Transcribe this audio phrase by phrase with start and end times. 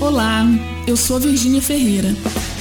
[0.00, 0.46] Olá,
[0.86, 2.08] eu sou Virgínia Ferreira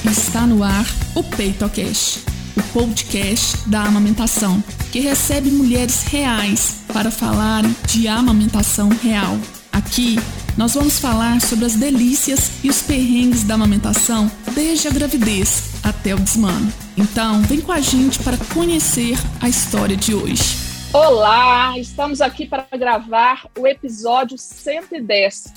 [0.04, 2.26] e está no ar o PeitoCast,
[2.58, 4.62] o podcast da amamentação,
[4.92, 9.38] que recebe mulheres reais para falar de amamentação real.
[9.72, 10.18] Aqui
[10.58, 16.14] nós vamos falar sobre as delícias e os perrengues da amamentação desde a gravidez até
[16.14, 16.74] o desmame.
[16.98, 20.58] Então, vem com a gente para conhecer a história de hoje.
[20.92, 25.54] Olá, estamos aqui para gravar o episódio 110,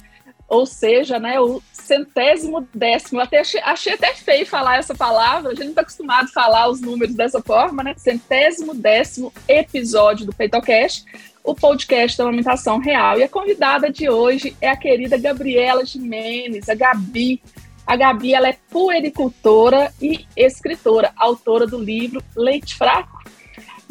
[0.48, 3.20] ou seja, né, o centésimo décimo.
[3.20, 6.68] Até achei, achei, até feio falar essa palavra, a gente não está acostumado a falar
[6.68, 7.94] os números dessa forma, né?
[7.96, 11.04] Centésimo décimo episódio do PeitoCast,
[11.44, 13.18] o podcast da amamentação real.
[13.18, 17.42] E a convidada de hoje é a querida Gabriela Jimenez, a Gabi.
[17.86, 23.21] A Gabi ela é puericultora e escritora, autora do livro Leite Fraco.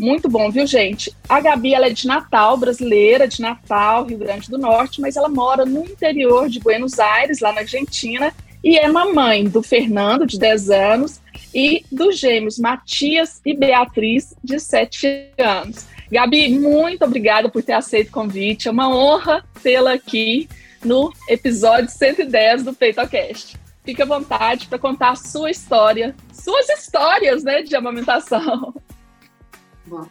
[0.01, 1.15] Muito bom, viu, gente?
[1.29, 5.29] A Gabi ela é de Natal, brasileira, de Natal, Rio Grande do Norte, mas ela
[5.29, 8.33] mora no interior de Buenos Aires, lá na Argentina,
[8.63, 11.21] e é mamãe do Fernando, de 10 anos,
[11.53, 15.85] e dos gêmeos Matias e Beatriz, de 7 anos.
[16.11, 18.67] Gabi, muito obrigada por ter aceito o convite.
[18.67, 20.49] É uma honra tê-la aqui
[20.83, 23.55] no episódio 110 do PeitoCast.
[23.85, 28.73] Fique à vontade para contar a sua história, suas histórias né, de amamentação.
[29.85, 30.05] Bom,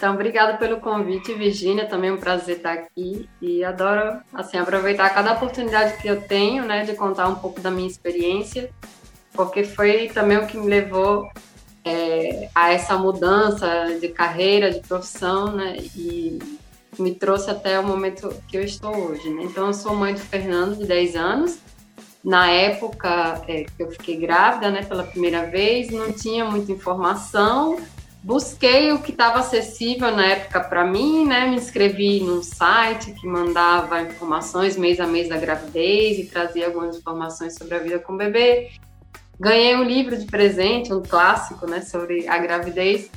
[0.00, 1.86] então, obrigada pelo convite, Virgínia.
[1.86, 6.64] Também é um prazer estar aqui e adoro assim aproveitar cada oportunidade que eu tenho,
[6.64, 8.70] né, de contar um pouco da minha experiência,
[9.34, 11.28] porque foi também o que me levou
[11.84, 15.76] é, a essa mudança de carreira, de profissão, né?
[15.94, 16.38] E
[16.98, 19.42] me trouxe até o momento que eu estou hoje, né?
[19.44, 21.58] Então, eu sou mãe do Fernando, de 10 anos.
[22.24, 27.76] Na época é, que eu fiquei grávida, né, pela primeira vez, não tinha muita informação.
[28.22, 31.46] Busquei o que estava acessível na época para mim, né?
[31.46, 36.98] Me inscrevi num site que mandava informações mês a mês da gravidez e trazia algumas
[36.98, 38.72] informações sobre a vida com o bebê.
[39.38, 43.10] Ganhei um livro de presente, um clássico, né, sobre a gravidez.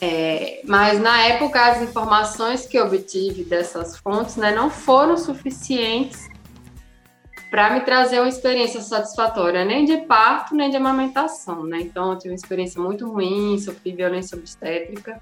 [0.00, 6.31] É, mas na época as informações que obtive dessas fontes, né, não foram suficientes
[7.52, 11.80] para me trazer uma experiência satisfatória, nem de parto, nem de amamentação, né?
[11.82, 15.20] Então, eu tive uma experiência muito ruim, sofri violência obstétrica,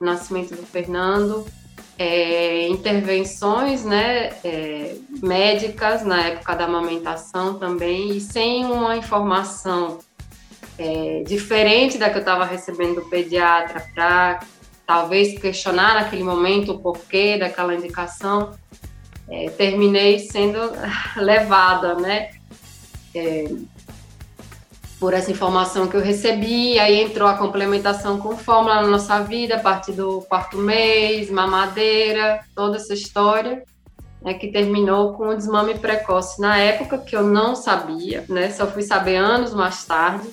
[0.00, 1.44] nascimento do Fernando,
[1.98, 9.98] é, intervenções né, é, médicas na época da amamentação também, e sem uma informação
[10.78, 14.38] é, diferente da que eu estava recebendo do pediatra para
[14.86, 18.52] talvez questionar naquele momento o porquê daquela indicação,
[19.28, 20.58] é, terminei sendo
[21.16, 22.30] levada, né?
[23.14, 23.44] É,
[25.02, 29.56] por essa informação que eu recebi, aí entrou a complementação com fórmula na nossa vida,
[29.56, 33.64] a partir do quarto mês, mamadeira, toda essa história,
[34.22, 38.64] né, que terminou com o desmame precoce na época, que eu não sabia, né, só
[38.64, 40.28] fui saber anos mais tarde,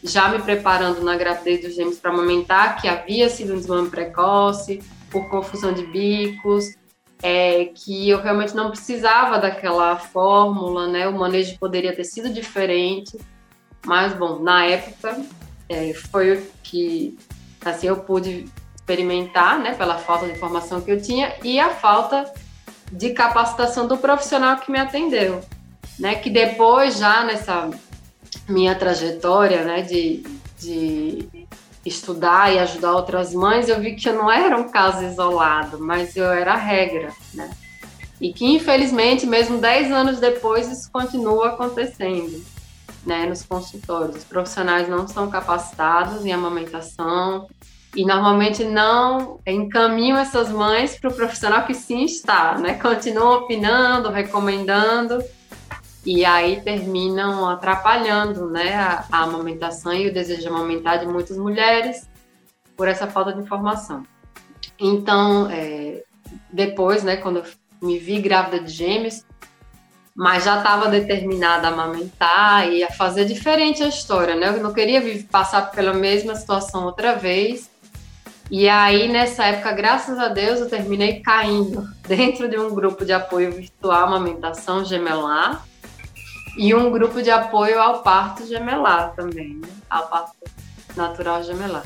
[0.00, 4.80] já me preparando na gravidez dos gêmeos para amamentar, que havia sido um desmame precoce,
[5.10, 6.76] por confusão de bicos,
[7.26, 13.18] é, que eu realmente não precisava daquela fórmula, né, o manejo poderia ter sido diferente,
[13.86, 15.24] mas, bom, na época
[15.66, 17.16] é, foi o que
[17.64, 22.30] assim, eu pude experimentar, né, pela falta de informação que eu tinha e a falta
[22.92, 25.40] de capacitação do profissional que me atendeu,
[25.98, 27.70] né, que depois já nessa
[28.46, 30.22] minha trajetória, né, de,
[30.58, 31.26] de
[31.84, 36.16] estudar e ajudar outras mães, eu vi que eu não era um caso isolado, mas
[36.16, 37.50] eu era a regra, né,
[38.20, 42.42] e que infelizmente, mesmo 10 anos depois, isso continua acontecendo
[43.04, 44.16] né, nos consultórios.
[44.16, 47.48] Os profissionais não são capacitados em amamentação
[47.94, 52.74] e normalmente não encaminham essas mães para o profissional que sim está, né?
[52.74, 55.22] Continuam opinando, recomendando
[56.04, 61.38] e aí terminam atrapalhando, né, a, a amamentação e o desejo de amamentar de muitas
[61.38, 62.08] mulheres
[62.76, 64.02] por essa falta de informação.
[64.78, 66.02] Então, é,
[66.52, 67.44] depois, né, quando eu
[67.80, 69.24] me vi grávida de gêmeos,
[70.14, 74.48] mas já estava determinada a amamentar e a fazer diferente a história, né?
[74.48, 77.68] Eu não queria passar pela mesma situação outra vez.
[78.48, 83.12] E aí, nessa época, graças a Deus, eu terminei caindo dentro de um grupo de
[83.12, 85.66] apoio virtual amamentação gemelar
[86.56, 89.68] e um grupo de apoio ao parto gemelar também, né?
[89.88, 90.32] Ao parto
[90.96, 91.84] natural gemelar.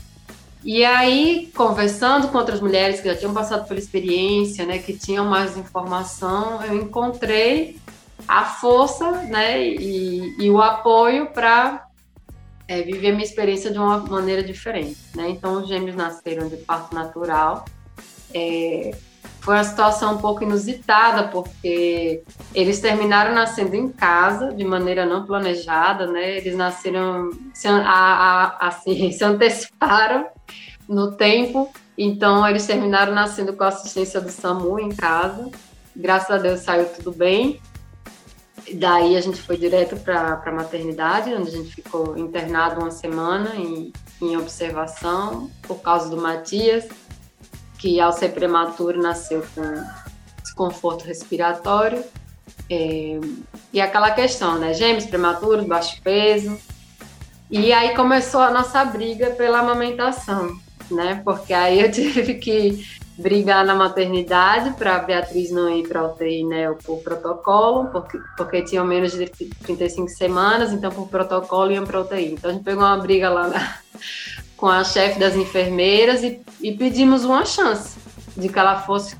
[0.64, 5.24] E aí, conversando com outras mulheres que já tinham passado pela experiência, né, que tinham
[5.24, 7.78] mais informação, eu encontrei
[8.26, 11.86] a força né, e, e o apoio para
[12.66, 14.98] é, viver minha experiência de uma maneira diferente.
[15.14, 15.30] Né?
[15.30, 17.64] Então, os gêmeos nasceram de parto natural.
[18.34, 18.90] É,
[19.40, 22.22] foi uma situação um pouco inusitada, porque
[22.54, 26.36] eles terminaram nascendo em casa, de maneira não planejada, né?
[26.36, 30.26] Eles nasceram, se, a, a, assim, se anteciparam
[30.88, 35.50] no tempo, então eles terminaram nascendo com a assistência do SAMU em casa.
[35.94, 37.60] Graças a Deus saiu tudo bem.
[38.74, 43.54] Daí a gente foi direto para a maternidade, onde a gente ficou internado uma semana
[43.56, 46.86] em, em observação por causa do Matias
[47.78, 49.62] que ao ser prematuro nasceu com
[50.42, 52.04] desconforto respiratório.
[52.70, 53.18] É,
[53.72, 54.74] e aquela questão, né?
[54.74, 56.58] Gêmeos prematuros, baixo peso.
[57.50, 60.58] E aí começou a nossa briga pela amamentação,
[60.90, 61.22] né?
[61.24, 62.84] Porque aí eu tive que
[63.18, 68.84] brigar na maternidade para Beatriz não ir para UTI, né, por protocolo, porque, porque tinham
[68.84, 72.34] menos de 35 semanas, então por protocolo iam para UTI.
[72.34, 73.78] Então a gente pegou uma briga lá na,
[74.56, 77.98] com a chefe das enfermeiras e, e pedimos uma chance
[78.36, 79.16] de que ela fosse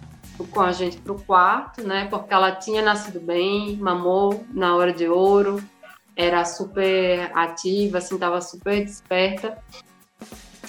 [0.52, 2.06] com a gente para o quarto, né?
[2.08, 5.62] Porque ela tinha nascido bem, mamou na hora de ouro,
[6.17, 9.58] era super ativa, assim, estava super desperta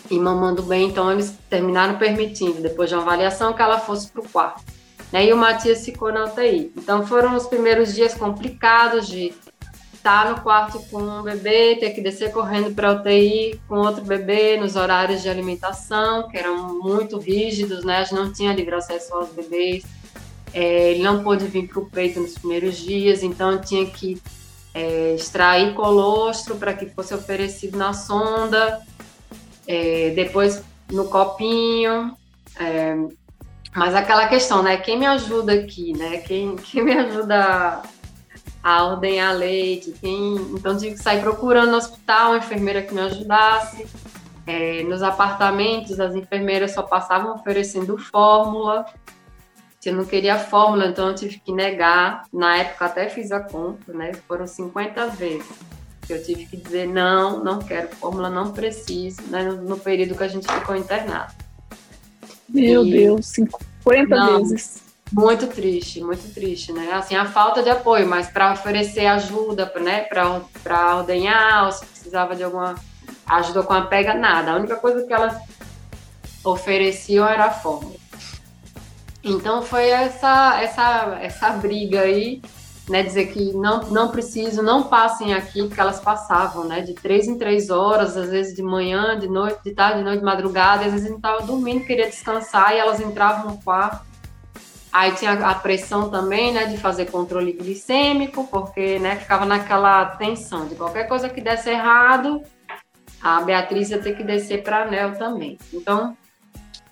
[0.09, 0.87] e mamando bem.
[0.87, 4.63] Então eles terminaram permitindo, depois de uma avaliação, que ela fosse para o quarto.
[5.11, 5.25] Né?
[5.25, 6.71] E o Matias ficou na UTI.
[6.77, 9.33] Então foram os primeiros dias complicados de
[10.01, 14.57] tá no quarto com um bebê, ter que descer correndo para UTI com outro bebê
[14.57, 17.97] nos horários de alimentação, que eram muito rígidos, né?
[17.97, 19.83] A gente não tinha livre acesso aos bebês.
[20.53, 24.21] É, ele não pôde vir para o peito nos primeiros dias, então tinha que
[24.73, 28.81] é, extrair colostro para que fosse oferecido na sonda,
[29.67, 32.15] é, depois no copinho.
[32.59, 32.95] É,
[33.75, 34.77] mas aquela questão, né?
[34.77, 36.17] Quem me ajuda aqui, né?
[36.17, 37.83] Quem, quem me ajuda
[38.63, 40.35] a ordenhar leite, quem...
[40.53, 43.87] então tive que sair procurando no hospital uma enfermeira que me ajudasse.
[44.45, 48.85] É, nos apartamentos, as enfermeiras só passavam oferecendo fórmula.
[49.79, 52.23] Se eu não queria fórmula, então eu tive que negar.
[52.33, 54.11] Na época até fiz a conta, né?
[54.27, 55.47] Foram 50 vezes
[56.09, 59.43] que eu tive que dizer não, não quero fórmula, não preciso, né?
[59.43, 61.31] no, no período que a gente ficou internado.
[62.49, 62.89] Meu e...
[62.89, 64.88] Deus, 50 não, vezes.
[65.11, 66.91] Muito triste, muito triste, né?
[66.93, 70.01] Assim, a falta de apoio, mas para oferecer ajuda, né?
[70.01, 72.75] Para ordenhar, ou se precisava de alguma
[73.25, 74.51] ajuda com a pega, nada.
[74.51, 75.35] A única coisa que elas
[76.43, 77.95] ofereciam era a fórmula.
[79.23, 82.39] Então foi essa, essa, essa briga aí,
[82.87, 83.01] né?
[83.01, 86.81] Dizer que não, não preciso, não passem aqui, porque elas passavam, né?
[86.81, 90.19] De três em três horas, às vezes de manhã, de noite, de tarde, de noite,
[90.19, 94.07] de madrugada, às vezes a gente estava dormindo, queria descansar, e elas entravam no quarto
[94.91, 100.67] Aí tinha a pressão também, né, de fazer controle glicêmico, porque, né, ficava naquela tensão
[100.67, 102.41] de qualquer coisa que desse errado,
[103.21, 105.57] a Beatriz ia ter que descer para anel também.
[105.71, 106.17] Então,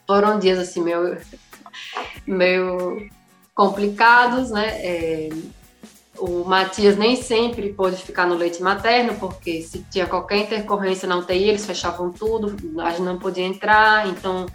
[0.05, 1.17] foram dias assim meio,
[2.25, 3.09] meio
[3.55, 4.67] complicados, né?
[4.79, 5.29] É,
[6.19, 11.17] o Matias nem sempre pôde ficar no leite materno, porque se tinha qualquer intercorrência na
[11.17, 14.45] UTI, eles fechavam tudo, a gente não podia entrar, então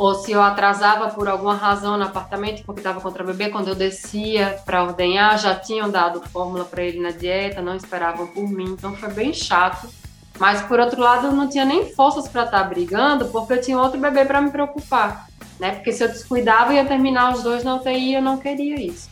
[0.00, 3.74] ou se eu atrasava por alguma razão no apartamento porque estava contra bebê, quando eu
[3.74, 8.64] descia para ordenhar, já tinham dado fórmula para ele na dieta, não esperavam por mim,
[8.64, 9.90] então foi bem chato.
[10.38, 13.60] Mas por outro lado, eu não tinha nem forças para estar tá brigando, porque eu
[13.60, 15.72] tinha outro bebê para me preocupar, né?
[15.72, 19.10] Porque se eu descuidava ia terminar os dois na UTI, eu não queria isso.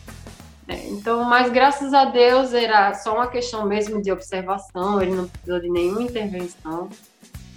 [0.66, 0.86] Né?
[0.86, 5.60] Então, mas graças a Deus era só uma questão mesmo de observação, ele não precisou
[5.60, 6.88] de nenhuma intervenção.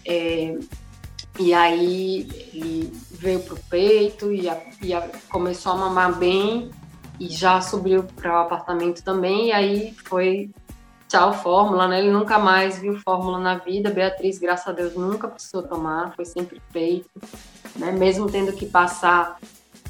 [0.06, 0.58] É,
[1.42, 6.72] e aí ele veio para o peito e, a, e a, começou a mamar bem
[7.20, 9.48] e já subiu para o apartamento também.
[9.48, 10.50] E aí foi
[11.08, 12.00] tchau fórmula, né?
[12.00, 13.92] Ele nunca mais viu fórmula na vida.
[13.92, 17.10] Beatriz, graças a Deus, nunca precisou tomar, foi sempre peito,
[17.76, 17.92] né?
[17.92, 19.38] Mesmo tendo que passar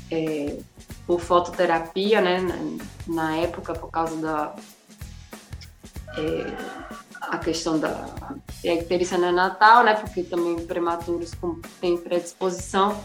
[0.10, 0.58] é,
[1.05, 2.41] por fototerapia, né?
[2.41, 4.55] Na, na, época, por causa da
[6.17, 6.90] é,
[7.22, 8.08] a questão da
[8.63, 9.94] icterícia neonatal, né?
[9.94, 11.32] Porque também prematuros
[11.80, 13.00] têm predisposição.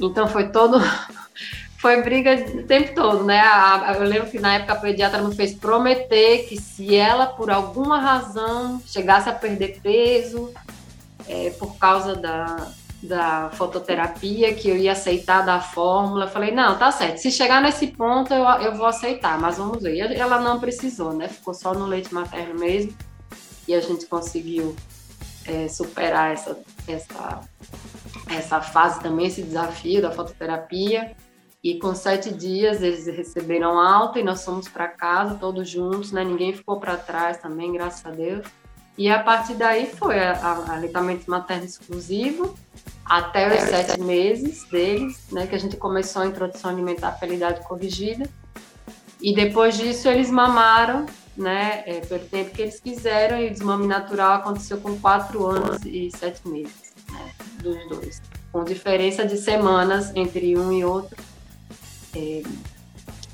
[0.00, 0.78] Então foi todo.
[1.78, 3.40] foi briga o tempo todo, né?
[3.96, 7.98] Eu lembro que na época a pediatra me fez prometer que se ela, por alguma
[7.98, 10.52] razão, chegasse a perder peso
[11.28, 12.68] é, por causa da,
[13.02, 16.24] da fototerapia, que eu ia aceitar da fórmula.
[16.24, 17.18] Eu falei, não, tá certo.
[17.18, 19.98] Se chegar nesse ponto, eu, eu vou aceitar, mas vamos ver.
[19.98, 21.28] Ela não precisou, né?
[21.28, 22.94] Ficou só no leite materno mesmo
[23.66, 24.74] e a gente conseguiu
[25.46, 27.40] é, superar essa, essa,
[28.28, 31.14] essa fase também, esse desafio da fototerapia.
[31.62, 36.24] E com sete dias eles receberam alta e nós fomos para casa todos juntos, né?
[36.24, 38.44] Ninguém ficou para trás também, graças a Deus.
[38.98, 42.54] E a partir daí foi a, a, aleitamento materno exclusivo,
[43.04, 47.66] até os sete meses deles, né, que a gente começou a introdução alimentar pela idade
[47.66, 48.28] corrigida.
[49.20, 53.86] E depois disso eles mamaram, né, é, pelo tempo que eles quiseram, e o desmame
[53.86, 60.12] natural aconteceu com quatro anos e sete meses, né, dos dois, com diferença de semanas
[60.14, 61.16] entre um e outro.
[62.14, 62.42] É,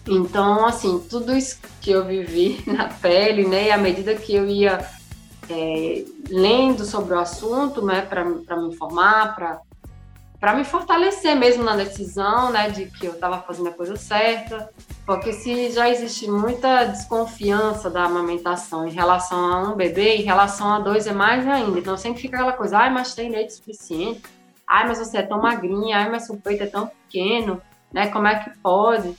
[0.06, 4.46] então, assim, tudo isso que eu vivi na pele, né, e à medida que eu
[4.46, 4.78] ia
[5.50, 9.60] é, lendo sobre o assunto, né, para me informar, para
[10.54, 14.70] me fortalecer mesmo na decisão, né, de que eu estava fazendo a coisa certa,
[15.04, 20.72] porque se já existe muita desconfiança da amamentação em relação a um bebê, em relação
[20.72, 21.78] a dois é mais ainda.
[21.78, 24.22] Então sempre fica aquela coisa, ai, mas tem leite suficiente,
[24.68, 27.60] ai, mas você é tão magrinha, ai, mas seu peito é tão pequeno,
[27.92, 29.16] né, como é que pode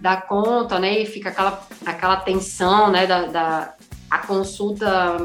[0.00, 3.74] dar conta, né, e fica aquela, aquela tensão, né, da, da
[4.10, 5.18] a consulta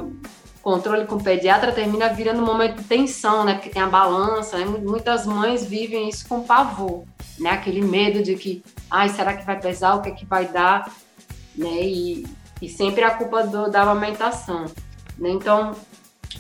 [0.61, 3.55] controle com o pediatra termina virando um momento de tensão, né?
[3.55, 4.65] Porque tem a balança, né?
[4.65, 7.03] Muitas mães vivem isso com pavor,
[7.39, 7.51] né?
[7.51, 9.95] Aquele medo de que, ai, será que vai pesar?
[9.95, 10.91] O que é que vai dar?
[11.55, 11.83] Né?
[11.83, 12.25] E,
[12.61, 14.65] e sempre a culpa do, da amamentação,
[15.17, 15.29] né?
[15.29, 15.75] Então,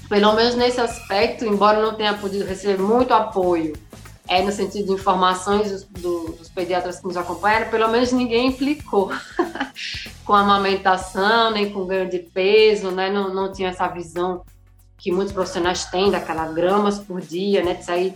[0.07, 3.73] pelo menos nesse aspecto, embora não tenha podido receber muito apoio
[4.31, 8.47] é, no sentido de informações dos, do, dos pediatras que nos acompanharam, pelo menos ninguém
[8.47, 9.11] implicou
[10.23, 13.09] com amamentação, nem com ganho de peso, né?
[13.09, 14.41] Não, não tinha essa visão
[14.97, 17.73] que muitos profissionais têm daquela gramas por dia, né?
[17.73, 18.13] De sair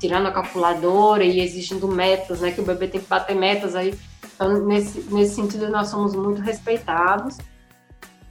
[0.00, 2.50] tirando a calculadora e exigindo metas, né?
[2.50, 3.96] Que o bebê tem que bater metas aí.
[4.34, 7.38] Então, nesse, nesse sentido, nós somos muito respeitados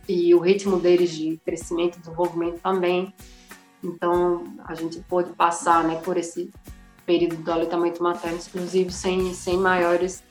[0.09, 3.13] e o ritmo deles de crescimento e desenvolvimento também.
[3.81, 6.51] Então, a gente pôde passar né, por esse
[7.05, 10.23] período do aleitamento materno exclusivo sem, sem maiores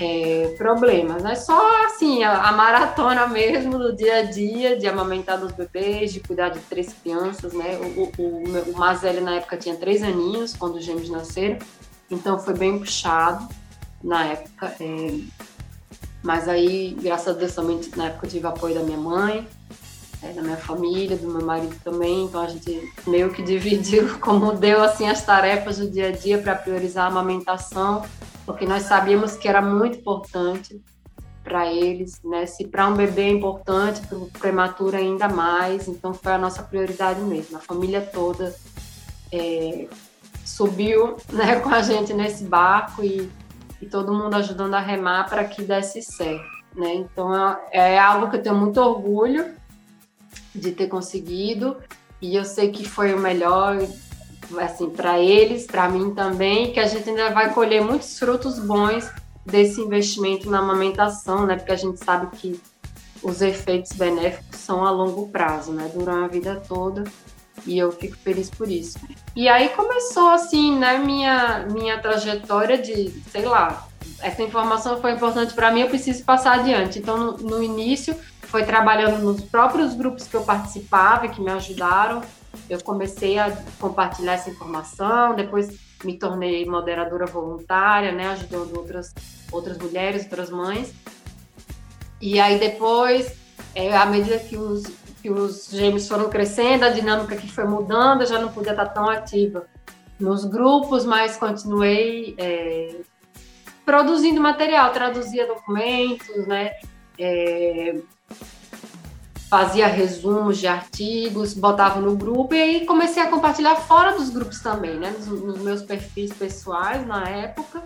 [0.00, 1.24] é, problemas.
[1.24, 6.12] É só assim, a, a, maratona mesmo do dia a dia, de amamentar dos bebês,
[6.12, 7.76] de cuidar de três crianças, né?
[7.78, 11.58] O, o, o, o na época tinha três aninhos quando os gêmeos nasceram,
[12.10, 13.48] então foi bem puxado
[14.02, 14.74] na época.
[14.80, 15.18] É,
[16.22, 19.46] mas aí, graças a Deus, também na época eu tive apoio da minha mãe,
[20.22, 24.52] é, da minha família, do meu marido também, então a gente meio que dividiu como
[24.52, 28.04] deu assim as tarefas do dia a dia para priorizar a amamentação,
[28.44, 30.80] porque nós sabíamos que era muito importante
[31.44, 32.44] para eles, né?
[32.44, 36.62] Se para um bebê é importante, para o prematuro ainda mais, então foi a nossa
[36.62, 37.56] prioridade mesmo.
[37.56, 38.54] A família toda
[39.32, 39.86] é,
[40.44, 43.30] subiu né, com a gente nesse barco e,
[43.80, 46.58] e todo mundo ajudando a remar para que desse certo.
[46.74, 46.94] Né?
[46.96, 47.34] Então
[47.72, 49.57] é, é algo que eu tenho muito orgulho
[50.54, 51.76] de ter conseguido
[52.20, 53.78] e eu sei que foi o melhor
[54.60, 59.10] assim para eles, para mim também, que a gente ainda vai colher muitos frutos bons
[59.44, 61.56] desse investimento na amamentação, né?
[61.56, 62.60] Porque a gente sabe que
[63.22, 65.90] os efeitos benéficos são a longo prazo, né?
[65.94, 67.04] Duram a vida toda
[67.66, 68.98] e eu fico feliz por isso.
[69.34, 70.98] E aí começou assim, né?
[70.98, 73.86] Minha minha trajetória de, sei lá,
[74.20, 76.98] essa informação foi importante para mim, eu preciso passar adiante.
[76.98, 78.16] Então no, no início
[78.48, 82.22] foi trabalhando nos próprios grupos que eu participava e que me ajudaram.
[82.68, 89.14] Eu comecei a compartilhar essa informação, depois me tornei moderadora voluntária, né, ajudando outras,
[89.52, 90.94] outras mulheres, outras mães.
[92.20, 93.36] E aí depois,
[93.74, 94.84] é, à medida que os,
[95.20, 98.86] que os gêmeos foram crescendo, a dinâmica que foi mudando, eu já não podia estar
[98.86, 99.66] tão ativa
[100.18, 102.96] nos grupos, mas continuei é,
[103.84, 106.72] produzindo material, traduzia documentos, né,
[107.18, 108.00] é,
[109.48, 114.60] fazia resumos de artigos, botava no grupo e aí comecei a compartilhar fora dos grupos
[114.60, 115.14] também, né?
[115.18, 117.82] Nos, nos, meus perfis pessoais na época.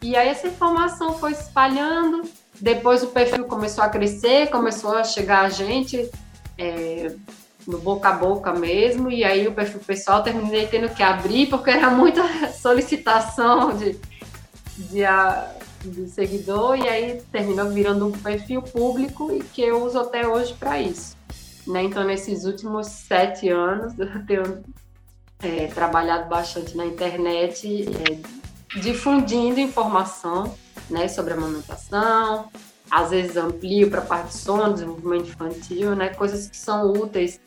[0.00, 2.22] E aí essa informação foi espalhando.
[2.60, 6.08] Depois o perfil começou a crescer, começou a chegar a gente
[6.56, 7.12] é,
[7.66, 9.10] no boca a boca mesmo.
[9.10, 12.22] E aí o perfil pessoal terminei tendo que abrir porque era muita
[12.54, 13.98] solicitação de,
[14.76, 19.98] de a, de seguidor e aí terminou virando um perfil público e que eu uso
[19.98, 21.16] até hoje para isso.
[21.66, 21.84] Né?
[21.84, 24.64] Então, nesses últimos sete anos, eu tenho
[25.42, 30.54] é, trabalhado bastante na internet, é, difundindo informação
[30.88, 32.48] né, sobre amamentação,
[32.90, 37.40] às vezes amplio para parte de sono, desenvolvimento infantil, né, coisas que são úteis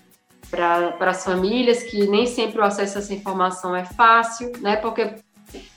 [0.49, 5.15] para as famílias, que nem sempre o acesso a essa informação é fácil, né, porque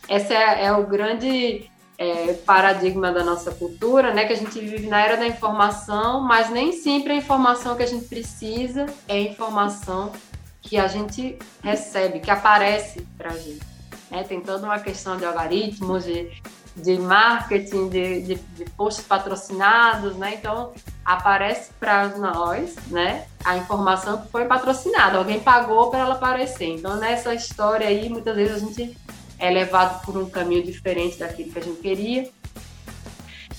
[0.08, 4.26] essa é, é o grande é, paradigma da nossa cultura, né?
[4.26, 7.86] Que a gente vive na era da informação, mas nem sempre a informação que a
[7.86, 10.12] gente precisa é informação
[10.60, 13.64] que a gente recebe, que aparece para a gente.
[14.10, 14.24] Né?
[14.24, 16.30] Tem toda uma questão de algoritmos, de,
[16.76, 20.34] de marketing, de, de, de posts patrocinados, né?
[20.34, 20.72] Então,
[21.04, 23.26] aparece para nós, né?
[23.44, 26.66] A informação que foi patrocinada, alguém pagou para ela aparecer.
[26.66, 28.96] Então, nessa história aí, muitas vezes a gente
[29.38, 32.28] é levado por um caminho diferente daquilo que a gente queria.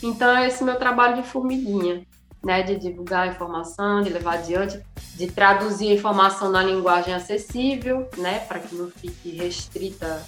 [0.02, 2.06] Então, é esse meu trabalho de formiguinha,
[2.44, 2.64] né?
[2.64, 4.80] De divulgar a informação, de levar adiante,
[5.16, 8.40] de traduzir a informação na linguagem acessível, né?
[8.40, 10.24] Para que não fique restrita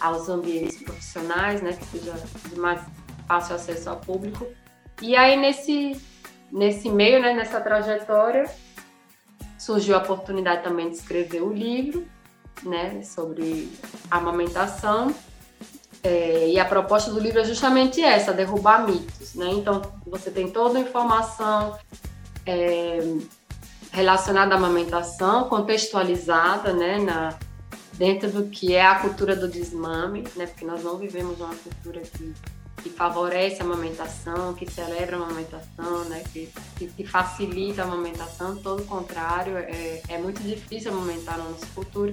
[0.00, 1.72] aos ambientes profissionais, né?
[1.72, 2.14] Que seja
[2.48, 2.80] de mais
[3.26, 4.46] fácil acesso ao público.
[5.00, 6.00] E aí, nesse
[6.54, 8.48] nesse meio, né, nessa trajetória,
[9.58, 12.06] surgiu a oportunidade também de escrever o livro,
[12.62, 13.70] né, sobre
[14.10, 15.14] amamentação.
[16.02, 19.48] É, e a proposta do livro é justamente essa, derrubar mitos, né?
[19.52, 21.78] Então, você tem toda a informação
[22.44, 22.98] é,
[23.90, 27.38] relacionada à amamentação, contextualizada, né, na,
[27.94, 30.46] dentro do que é a cultura do desmame, né?
[30.46, 32.34] Porque nós não vivemos uma cultura que
[32.84, 38.56] que favorece a amamentação, que celebra a amamentação, né, que, que, que facilita a amamentação,
[38.56, 42.12] todo o contrário, é, é muito difícil amamentar no nosso futuro.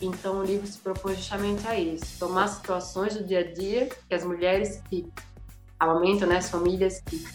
[0.00, 4.14] Então o livro se propõe justamente a isso, tomar situações do dia a dia que
[4.14, 5.06] as mulheres que
[5.78, 7.26] amamentam, né, as famílias que,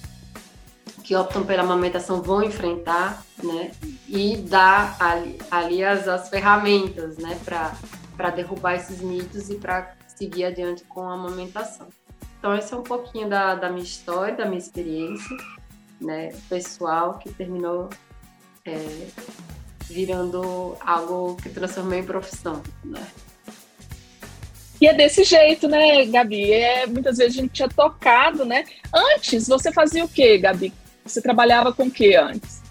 [1.03, 3.71] que optam pela amamentação vão enfrentar, né,
[4.07, 10.45] e dar ali, ali as, as ferramentas, né, para derrubar esses mitos e para seguir
[10.45, 11.87] adiante com a amamentação.
[12.39, 15.37] Então, esse é um pouquinho da, da minha história, da minha experiência
[15.99, 17.89] né, pessoal, que terminou
[18.65, 19.07] é,
[19.89, 22.61] virando algo que transformei em profissão.
[22.83, 23.05] Né?
[24.81, 26.51] E é desse jeito, né, Gabi?
[26.51, 28.65] É, muitas vezes a gente tinha tocado, né?
[28.93, 30.73] Antes, você fazia o quê, Gabi?
[31.05, 32.61] Você trabalhava com o quê antes?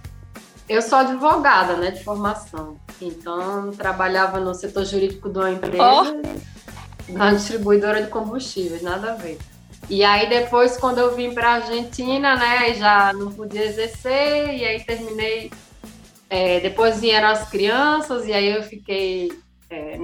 [0.68, 2.76] Eu sou advogada, né, de formação.
[3.00, 7.12] Então, trabalhava no setor jurídico de uma empresa, oh.
[7.12, 9.38] na distribuidora de combustíveis, nada a ver.
[9.90, 14.64] E aí depois, quando eu vim para a Argentina, né, já não podia exercer, e
[14.64, 15.50] aí terminei.
[16.34, 19.30] É, depois vieram as crianças, e aí eu fiquei
[19.68, 19.98] é,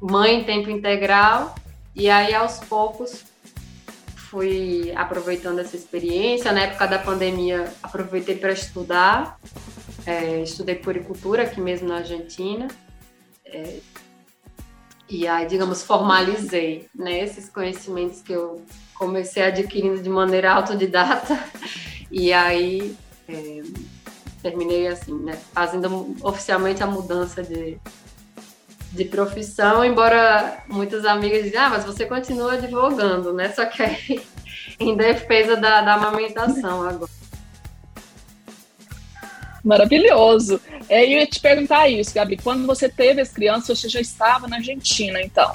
[0.00, 1.54] mãe em tempo integral,
[1.94, 3.22] e aí aos poucos
[4.16, 6.50] fui aproveitando essa experiência.
[6.52, 9.38] Na época da pandemia, aproveitei para estudar,
[10.06, 12.66] é, estudei puricultura aqui mesmo na Argentina.
[13.44, 13.80] É,
[15.06, 21.38] e aí, digamos, formalizei né, esses conhecimentos que eu comecei adquirindo de maneira autodidata
[22.10, 22.96] e aí
[23.28, 23.60] é,
[24.44, 27.78] terminei assim, né, fazendo oficialmente a mudança de,
[28.92, 33.50] de profissão, embora muitas amigas dizem, ah, mas você continua advogando, né?
[33.52, 34.20] Só que aí,
[34.78, 37.10] em defesa da, da amamentação agora.
[39.64, 40.60] Maravilhoso.
[40.90, 42.36] É, eu ia te perguntar isso, Gabi.
[42.36, 45.54] Quando você teve as crianças, você já estava na Argentina, então?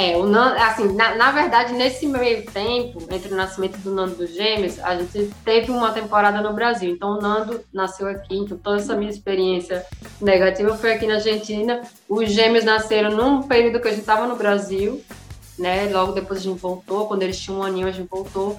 [0.00, 4.14] É, o Nando, assim, na, na, verdade, nesse meio tempo, entre o nascimento do Nando
[4.14, 6.92] dos Gêmeos, a gente teve uma temporada no Brasil.
[6.92, 9.84] Então, o Nando nasceu aqui, então toda essa minha experiência
[10.20, 11.82] negativa foi aqui na Argentina.
[12.08, 15.02] Os Gêmeos nasceram num período que a gente estava no Brasil,
[15.58, 15.90] né?
[15.90, 18.56] Logo depois a gente voltou, quando eles tinham um aninho, a gente voltou.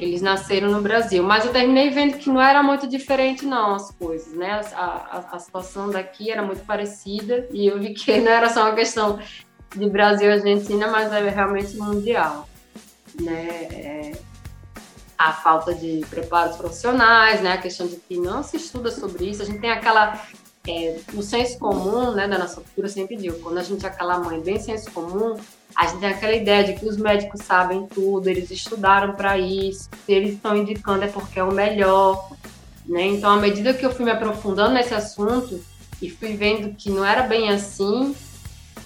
[0.00, 1.22] Eles nasceram no Brasil.
[1.22, 4.60] Mas eu terminei vendo que não era muito diferente, não, as coisas, né?
[4.74, 8.62] A, a, a situação daqui era muito parecida e eu vi que não era só
[8.62, 9.20] uma questão
[9.74, 12.48] de Brasil e Argentina, mas é realmente mundial.
[13.20, 13.68] Né?
[13.70, 14.12] É
[15.22, 17.52] a falta de preparos profissionais, né?
[17.52, 20.20] a questão de que não se estuda sobre isso, a gente tem aquela.
[20.66, 24.20] É, o senso comum né, da nossa cultura sempre digo, quando a gente é aquela
[24.20, 25.36] mãe bem senso comum,
[25.74, 29.88] a gente tem aquela ideia de que os médicos sabem tudo, eles estudaram para isso,
[30.06, 32.30] se eles estão indicando é porque é o melhor.
[32.86, 33.06] Né?
[33.06, 35.60] Então, à medida que eu fui me aprofundando nesse assunto
[36.00, 38.14] e fui vendo que não era bem assim,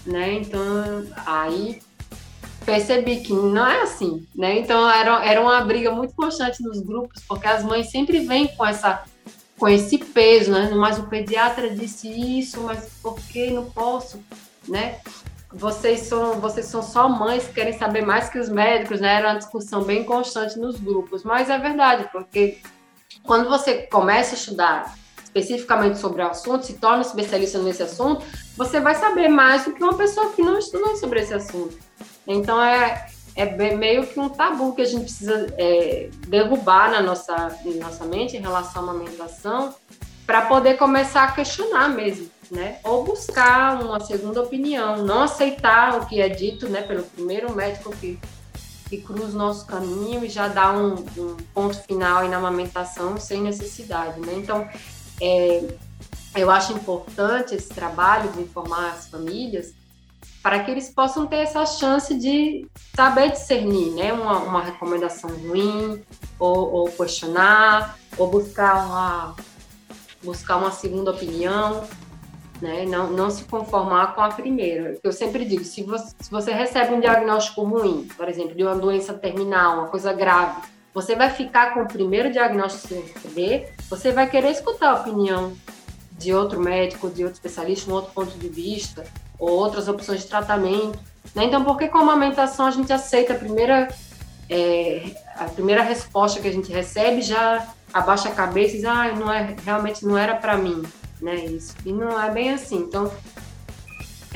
[0.07, 0.35] né?
[0.35, 0.61] Então,
[1.25, 1.81] aí
[2.65, 4.59] percebi que não é assim, né?
[4.59, 8.67] Então, era, era uma briga muito constante nos grupos, porque as mães sempre vêm com
[8.67, 9.05] essa
[9.59, 10.71] com esse peso, né?
[10.75, 14.23] Mas o pediatra disse isso, mas por que não posso,
[14.69, 15.01] né?
[15.51, 19.15] Vocês são, vocês são só mães que querem saber mais que os médicos, né?
[19.15, 22.59] Era uma discussão bem constante nos grupos, mas é verdade, porque
[23.23, 24.95] quando você começa a estudar
[25.37, 28.25] especificamente sobre o assunto, se torna especialista nesse assunto,
[28.57, 31.77] você vai saber mais do que uma pessoa que não estudou sobre esse assunto.
[32.27, 37.35] Então, é, é meio que um tabu que a gente precisa é, derrubar na nossa,
[37.65, 39.75] na nossa mente em relação à amamentação
[40.27, 42.79] para poder começar a questionar mesmo, né?
[42.83, 47.95] Ou buscar uma segunda opinião, não aceitar o que é dito, né, pelo primeiro médico
[47.95, 48.19] que,
[48.89, 53.41] que cruza o nosso caminho e já dá um, um ponto final na amamentação sem
[53.41, 54.33] necessidade, né?
[54.35, 54.67] Então,
[55.21, 55.67] é,
[56.35, 59.73] eu acho importante esse trabalho de informar as famílias
[60.43, 64.13] para que eles possam ter essa chance de saber discernir, né?
[64.13, 66.01] Uma, uma recomendação ruim,
[66.39, 69.35] ou, ou, questionar, ou buscar uma,
[70.23, 71.83] buscar uma segunda opinião,
[72.63, 72.85] né?
[72.87, 74.97] Não, não se conformar com a primeira.
[75.03, 78.77] Eu sempre digo, se você, se você recebe um diagnóstico ruim, por exemplo, de uma
[78.77, 80.63] doença terminal, uma coisa grave,
[80.95, 85.01] você vai ficar com o primeiro diagnóstico que você receber, você vai querer escutar a
[85.01, 85.53] opinião
[86.19, 89.05] de outro médico, de outro especialista, um outro ponto de vista,
[89.39, 90.99] ou outras opções de tratamento.
[91.35, 91.45] Né?
[91.45, 93.89] Então, por que com a amamentação a gente aceita a primeira,
[94.49, 99.13] é, a primeira resposta que a gente recebe, já abaixa a cabeça e diz, ah,
[99.13, 100.83] não é, realmente não era para mim,
[101.21, 101.35] né?
[101.37, 101.75] Isso.
[101.85, 102.79] E não é bem assim.
[102.79, 103.11] Então,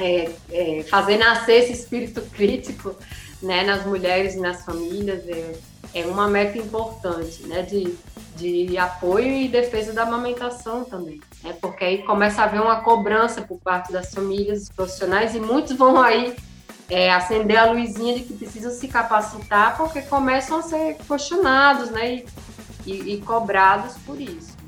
[0.01, 2.95] é, é, fazer nascer esse espírito crítico
[3.43, 5.55] né, nas mulheres e nas famílias é,
[5.95, 7.63] é uma meta importante, né?
[7.63, 7.97] De,
[8.37, 11.57] de apoio e defesa da amamentação também né?
[11.61, 15.77] porque aí começa a haver uma cobrança por parte das famílias, dos profissionais, e muitos
[15.77, 16.37] vão aí
[16.89, 22.15] é, acender a luzinha de que precisam se capacitar, porque começam a ser questionados né?
[22.15, 22.27] e,
[22.87, 24.60] e, e cobrados por isso.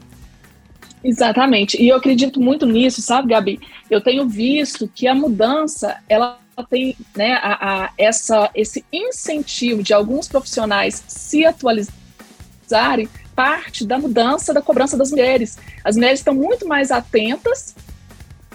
[1.04, 3.60] Exatamente, e eu acredito muito nisso, sabe, Gabi?
[3.90, 6.38] Eu tenho visto que a mudança, ela
[6.70, 14.52] tem né, a, a, essa, esse incentivo de alguns profissionais se atualizarem parte da mudança
[14.52, 15.58] da cobrança das mulheres.
[15.82, 17.74] As mulheres estão muito mais atentas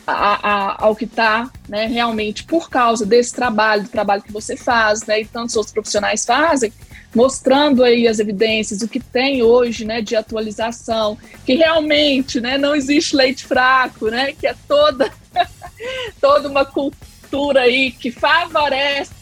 [0.05, 4.55] a, a, ao que está né, realmente por causa desse trabalho, do trabalho que você
[4.55, 6.71] faz, né, e tantos outros profissionais fazem,
[7.15, 12.75] mostrando aí as evidências, o que tem hoje né, de atualização, que realmente né, não
[12.75, 15.11] existe leite fraco, né, que é toda,
[16.21, 19.17] toda uma cultura aí que favorece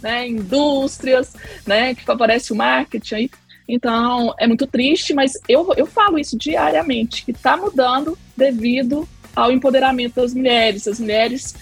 [0.00, 1.32] né, indústrias,
[1.66, 3.30] né, que favorece o marketing aí.
[3.66, 9.50] Então, é muito triste, mas eu, eu falo isso diariamente, que está mudando devido ao
[9.50, 10.86] empoderamento das mulheres.
[10.86, 11.54] As mulheres,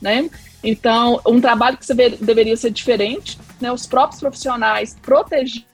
[0.00, 0.30] né?
[0.62, 1.86] Então, um trabalho que
[2.20, 3.72] deveria ser diferente, né?
[3.72, 5.64] Os próprios profissionais protegerem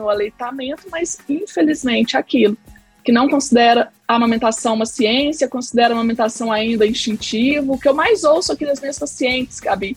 [0.00, 2.56] o aleitamento, mas infelizmente aquilo
[3.04, 7.74] que não considera a amamentação uma ciência, considera a amamentação ainda instintivo.
[7.74, 9.96] O que eu mais ouço aqui das minhas pacientes, Gabi,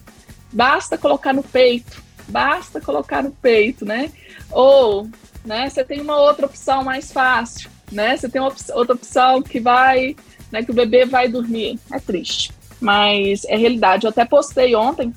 [0.52, 4.12] basta colocar no peito, basta colocar no peito, né?
[4.50, 5.08] Ou,
[5.44, 8.14] né, você tem uma outra opção mais fácil, né?
[8.14, 10.14] Você tem uma op outra opção que vai,
[10.52, 11.78] né, que o bebê vai dormir.
[11.90, 14.04] É triste, mas é realidade.
[14.04, 15.14] Eu até postei ontem,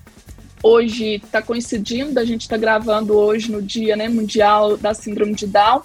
[0.64, 5.48] hoje está coincidindo, a gente está gravando hoje no dia, né, mundial da síndrome de
[5.48, 5.82] Down.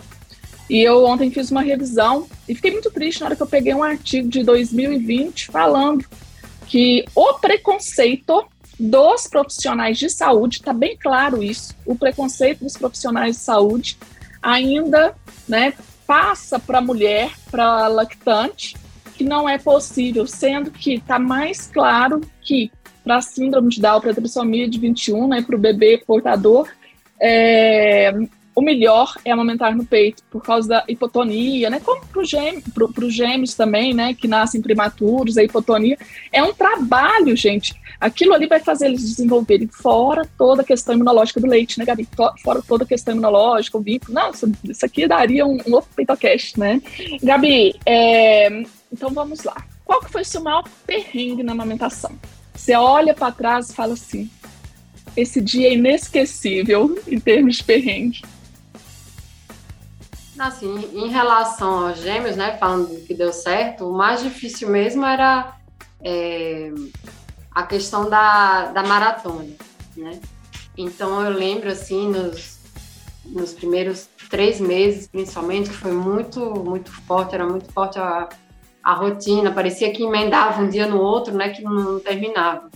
[0.69, 3.73] E eu ontem fiz uma revisão e fiquei muito triste na hora que eu peguei
[3.73, 6.05] um artigo de 2020 falando
[6.67, 8.45] que o preconceito
[8.79, 13.97] dos profissionais de saúde, está bem claro isso, o preconceito dos profissionais de saúde
[14.43, 15.15] ainda
[15.49, 15.73] né,
[16.07, 18.77] passa para a mulher, para a lactante,
[19.15, 22.71] que não é possível, sendo que está mais claro que
[23.07, 26.69] para a síndrome de Down, para a trissomia de 21, né, para o bebê portador,
[27.21, 28.13] é,
[28.53, 31.79] o melhor é amamentar no peito, por causa da hipotonia, né?
[31.79, 32.21] Como para
[33.05, 34.15] os gêmeos também, né?
[34.15, 35.99] Que nascem prematuros, a hipotonia.
[36.33, 37.75] É um trabalho, gente.
[38.01, 42.09] Aquilo ali vai fazer eles desenvolverem fora toda a questão imunológica do leite, né, Gabi?
[42.43, 44.15] Fora toda a questão imunológica, o vínculo.
[44.15, 46.81] Nossa, isso aqui daria um, um outro peitocast, né?
[47.23, 48.49] Gabi, é,
[48.91, 49.67] então vamos lá.
[49.85, 52.19] Qual que foi o seu maior perrengue na amamentação?
[52.57, 54.31] Você olha para trás e fala assim,
[55.17, 58.23] esse dia é inesquecível em termos de perrengue.
[60.39, 65.57] Assim, em relação aos gêmeos, né, falando que deu certo, o mais difícil mesmo era
[66.03, 66.73] é,
[67.51, 69.55] a questão da, da maratona,
[69.97, 70.21] né?
[70.77, 72.59] Então eu lembro, assim, nos,
[73.25, 78.29] nos primeiros três meses, principalmente, que foi muito, muito forte, era muito forte a,
[78.87, 82.71] a rotina, parecia que emendava um dia no outro, né, que não terminava.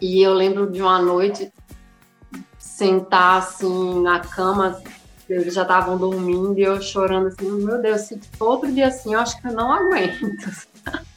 [0.00, 1.52] E eu lembro de uma noite
[2.58, 4.82] sentar, assim, na cama,
[5.28, 9.14] eles já estavam dormindo e eu chorando assim, meu Deus, se for outro dia assim,
[9.14, 10.26] eu acho que eu não aguento.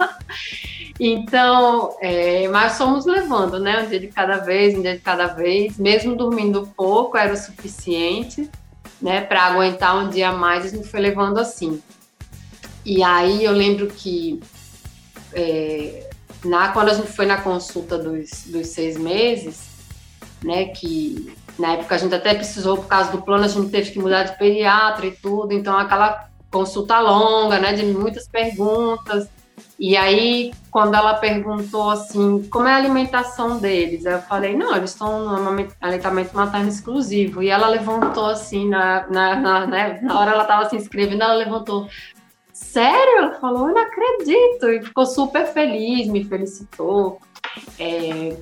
[0.99, 3.81] então, é, mas fomos levando, né?
[3.81, 7.37] Um dia de cada vez, um dia de cada vez, mesmo dormindo pouco, era o
[7.37, 8.47] suficiente,
[9.01, 9.21] né?
[9.21, 11.81] Para aguentar um dia a mais, a gente foi levando assim.
[12.85, 14.39] E aí eu lembro que
[15.33, 16.09] é,
[16.43, 19.69] na, quando a gente foi na consulta dos, dos seis meses,
[20.43, 20.65] né?
[20.65, 23.99] Que na época a gente até precisou, por causa do plano, a gente teve que
[23.99, 29.27] mudar de pediatra e tudo, então aquela consulta longa, né, de muitas perguntas.
[29.79, 34.05] E aí, quando ela perguntou assim, como é a alimentação deles?
[34.05, 37.41] Eu falei, não, eles estão no aleitamento materno exclusivo.
[37.41, 41.33] E ela levantou assim, na, na, na, né, na hora ela estava se inscrevendo, ela
[41.33, 41.87] levantou,
[42.53, 43.17] sério?
[43.17, 44.69] Ela falou, eu não acredito.
[44.69, 47.19] E ficou super feliz, me felicitou
[47.79, 48.37] é,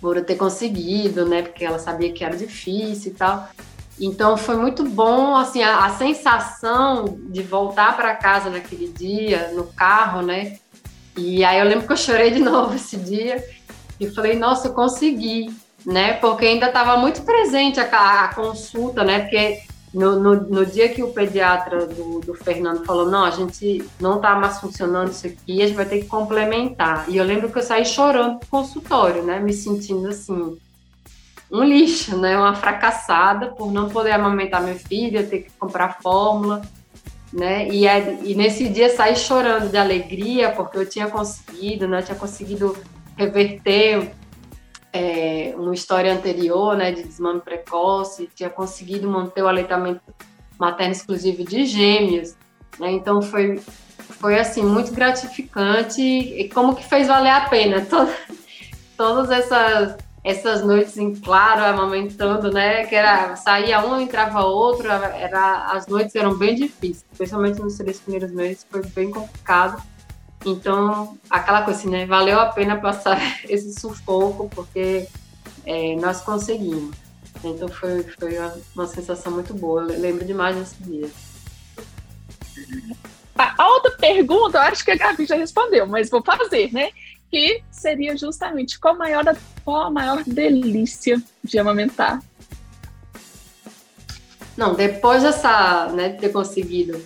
[0.00, 1.42] por eu ter conseguido, né?
[1.42, 3.48] Porque ela sabia que era difícil e tal.
[4.00, 9.64] Então foi muito bom, assim, a, a sensação de voltar para casa naquele dia, no
[9.64, 10.58] carro, né?
[11.16, 13.44] E aí eu lembro que eu chorei de novo esse dia
[13.98, 15.50] e falei, nossa, eu consegui,
[15.84, 16.14] né?
[16.14, 19.20] Porque ainda estava muito presente a, a, consulta, né?
[19.20, 23.84] Porque no, no, no, dia que o pediatra do, do Fernando falou, não, a gente
[23.98, 27.06] não está mais funcionando isso aqui, a gente vai ter que complementar.
[27.08, 29.40] E eu lembro que eu saí chorando do consultório, né?
[29.40, 30.58] Me sentindo assim,
[31.50, 32.36] um lixo, né?
[32.36, 36.60] Uma fracassada por não poder amamentar minha filha, ter que comprar fórmula,
[37.32, 37.66] né?
[37.68, 42.00] E, é, e nesse dia saí chorando de alegria porque eu tinha conseguido, né?
[42.00, 42.76] Eu tinha conseguido
[43.16, 44.12] reverter
[44.98, 46.90] é, uma história anterior, né?
[46.90, 50.00] De desmame precoce, tinha conseguido manter o aleitamento
[50.58, 52.34] materno exclusivo de gêmeos,
[52.78, 52.90] né?
[52.90, 53.60] Então foi
[54.20, 57.86] foi assim muito gratificante e como que fez valer a pena
[58.96, 62.84] todas essas essas noites em claro, amamentando, né?
[62.86, 68.00] Que era saía um, entrava outro, era as noites eram bem difíceis, especialmente nos três
[68.00, 69.80] primeiros meses foi bem complicado.
[70.50, 72.06] Então, aquela coisa assim, né?
[72.06, 75.06] Valeu a pena passar esse sufoco porque
[75.64, 76.96] é, nós conseguimos.
[77.44, 79.82] Então foi, foi uma, uma sensação muito boa.
[79.82, 81.08] Eu lembro demais desse dia.
[83.36, 86.90] A outra pergunta, eu acho que a Gabi já respondeu, mas vou fazer, né?
[87.30, 92.22] que seria justamente qual a maior, qual a maior delícia de amamentar.
[94.56, 97.00] Não, depois dessa, né, de ter conseguido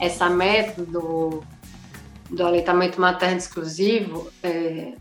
[0.00, 1.44] essa meta do,
[2.30, 4.92] do aleitamento materno exclusivo, é,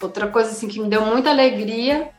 [0.00, 2.10] outra coisa assim que me deu muita alegria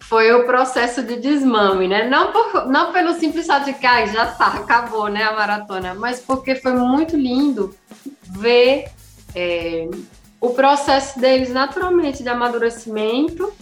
[0.00, 2.08] foi o processo de desmame, né?
[2.08, 5.94] Não, por, não pelo simples fato de que ah, já tá, acabou, né, a maratona,
[5.94, 7.74] mas porque foi muito lindo
[8.28, 8.90] ver
[9.34, 9.88] é,
[10.40, 13.52] o processo deles naturalmente de amadurecimento,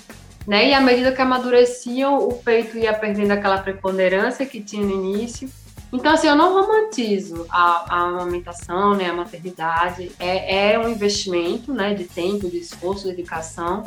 [0.46, 0.70] né?
[0.70, 5.48] E à medida que amadureciam, o peito ia perdendo aquela preponderância que tinha no início.
[5.92, 10.12] Então, assim, eu não romantizo a, a amamentação, né, a maternidade.
[10.18, 13.84] É, é um investimento, né, de tempo, de esforço, de dedicação,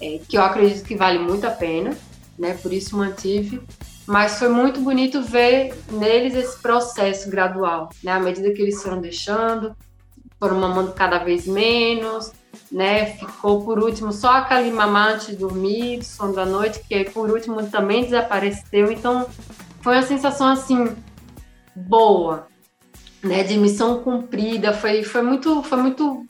[0.00, 1.96] é, que eu acredito que vale muito a pena,
[2.38, 2.54] né?
[2.54, 3.60] Por isso mantive.
[4.06, 8.12] Mas foi muito bonito ver neles esse processo gradual, né?
[8.12, 9.76] À medida que eles foram deixando,
[10.38, 12.32] foram mamando cada vez menos,
[12.72, 13.06] né?
[13.16, 17.62] Ficou por último só aquele mamar antes de dormir, sono da noite, que por último
[17.66, 18.90] também desapareceu.
[18.90, 19.26] Então
[19.82, 20.96] foi uma sensação assim
[21.88, 22.46] boa,
[23.22, 23.42] né?
[23.42, 24.72] De missão cumprida.
[24.72, 26.26] Foi, foi muito, foi muito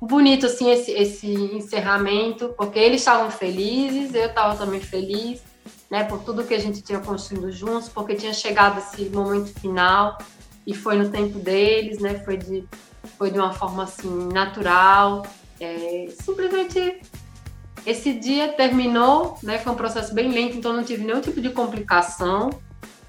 [0.00, 5.42] bonito assim esse, esse encerramento, porque eles estavam felizes, eu estava também feliz,
[5.90, 6.04] né?
[6.04, 10.18] Por tudo que a gente tinha construído juntos, porque tinha chegado esse momento final
[10.66, 12.22] e foi no tempo deles, né?
[12.24, 12.64] Foi de
[13.18, 15.26] foi de uma forma assim natural.
[15.60, 17.00] É, simplesmente
[17.86, 19.58] esse dia terminou, né?
[19.58, 22.50] Foi um processo bem lento, então não tive nenhum tipo de complicação.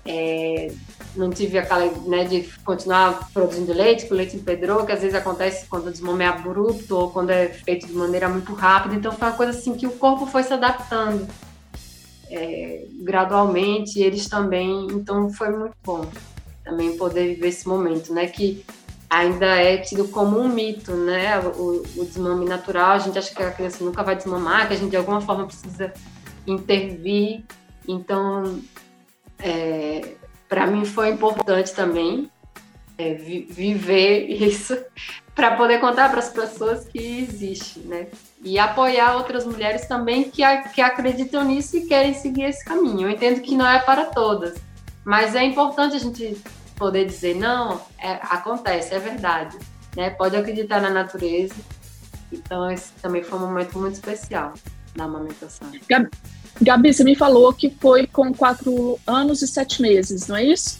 [0.07, 0.71] É,
[1.15, 5.65] não tive aquela né, de continuar produzindo leite, o leite empedrou, que às vezes acontece
[5.67, 8.95] quando o desmame é abrupto ou quando é feito de maneira muito rápida.
[8.95, 11.27] Então foi uma coisa assim que o corpo foi se adaptando
[12.29, 14.87] é, gradualmente, eles também.
[14.91, 16.05] Então foi muito bom
[16.63, 18.27] também poder viver esse momento, né?
[18.27, 18.65] Que
[19.09, 21.39] ainda é tido como um mito, né?
[21.39, 24.77] O, o, desmame natural, a gente acha que a criança nunca vai desmamar, que a
[24.77, 25.93] gente de alguma forma precisa
[26.45, 27.43] intervir.
[27.87, 28.59] Então,
[29.45, 30.15] é,
[30.49, 32.31] para mim foi importante também
[32.97, 34.75] é, vi, viver isso
[35.35, 38.07] para poder contar para as pessoas que existe, né?
[38.41, 40.41] E apoiar outras mulheres também que,
[40.73, 43.01] que acreditam nisso e querem seguir esse caminho.
[43.01, 44.55] Eu entendo que não é para todas,
[45.03, 46.41] mas é importante a gente
[46.75, 49.57] poder dizer, não, é, acontece, é verdade.
[49.95, 50.09] Né?
[50.09, 51.55] Pode acreditar na natureza.
[52.31, 54.53] Então, esse também foi um momento muito especial
[54.95, 55.69] na amamentação.
[56.61, 60.79] Gabi, você me falou que foi com quatro anos e sete meses, não é isso?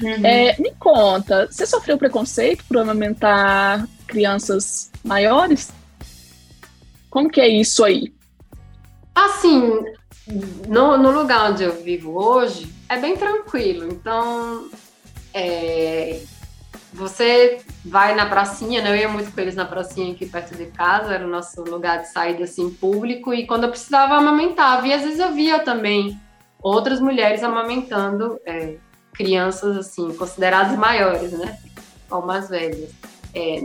[0.00, 0.24] Uhum.
[0.24, 5.70] É, me conta, você sofreu preconceito por amamentar crianças maiores?
[7.10, 8.12] Como que é isso aí?
[9.14, 9.84] Assim,
[10.68, 13.88] no, no lugar onde eu vivo hoje, é bem tranquilo.
[13.90, 14.68] Então,
[15.32, 16.20] é,
[16.96, 18.90] você vai na pracinha, né?
[18.90, 22.00] Eu ia muito com eles na pracinha aqui perto de casa, era o nosso lugar
[22.00, 24.86] de saída assim público, e quando eu precisava amamentava.
[24.86, 26.18] E às vezes eu via também
[26.60, 28.76] outras mulheres amamentando é,
[29.12, 31.58] crianças assim, consideradas maiores, né?
[32.10, 32.90] Ou mais velhas.
[33.34, 33.62] É,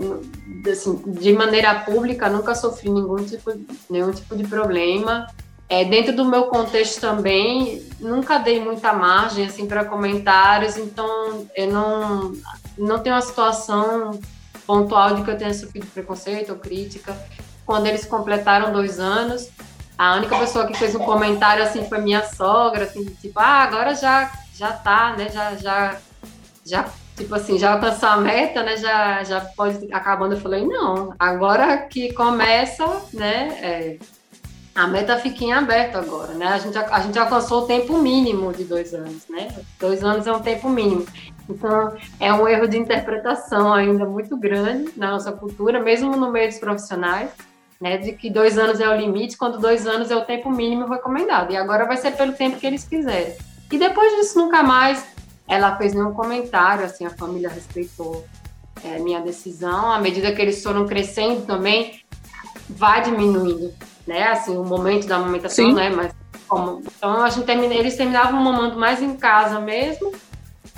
[0.69, 3.53] assim, de maneira pública, nunca sofri nenhum tipo,
[3.89, 5.25] nenhum tipo de problema.
[5.71, 11.71] É, dentro do meu contexto também, nunca dei muita margem assim para comentários, então eu
[11.71, 12.33] não
[12.77, 14.19] não tenho uma situação
[14.67, 17.15] pontual de que eu tenha sofrido preconceito ou crítica.
[17.65, 19.47] Quando eles completaram dois anos,
[19.97, 23.95] a única pessoa que fez um comentário assim foi minha sogra, assim, tipo, ah, agora
[23.95, 25.29] já já tá, né?
[25.29, 25.97] Já já
[26.65, 28.75] já tipo assim, já alcançou a meta, né?
[28.75, 30.35] Já já pode acabando.
[30.35, 33.57] Eu falei, não, agora que começa, né?
[33.61, 33.97] É,
[34.73, 36.47] a meta fica em aberto agora, né?
[36.47, 39.49] A gente, a gente alcançou o tempo mínimo de dois anos, né?
[39.79, 41.05] Dois anos é um tempo mínimo.
[41.49, 46.47] Então, é um erro de interpretação ainda muito grande na nossa cultura, mesmo no meio
[46.47, 47.29] dos profissionais
[47.81, 50.87] né, de que dois anos é o limite, quando dois anos é o tempo mínimo
[50.87, 51.51] recomendado.
[51.51, 53.35] E agora vai ser pelo tempo que eles quiserem.
[53.71, 55.03] E depois disso, nunca mais
[55.47, 58.23] ela fez nenhum comentário, assim, a família respeitou
[58.83, 59.91] é, minha decisão.
[59.91, 62.01] À medida que eles foram crescendo também,
[62.69, 63.73] vai diminuindo,
[64.11, 65.73] né, assim, o momento da amamentação, Sim.
[65.73, 66.11] né, mas
[66.47, 66.83] como...
[66.97, 70.11] Então, a gente termina, eles terminavam mamando mais em casa mesmo,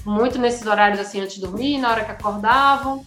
[0.05, 3.03] muito nesses horários, assim, antes de dormir, na hora que acordavam,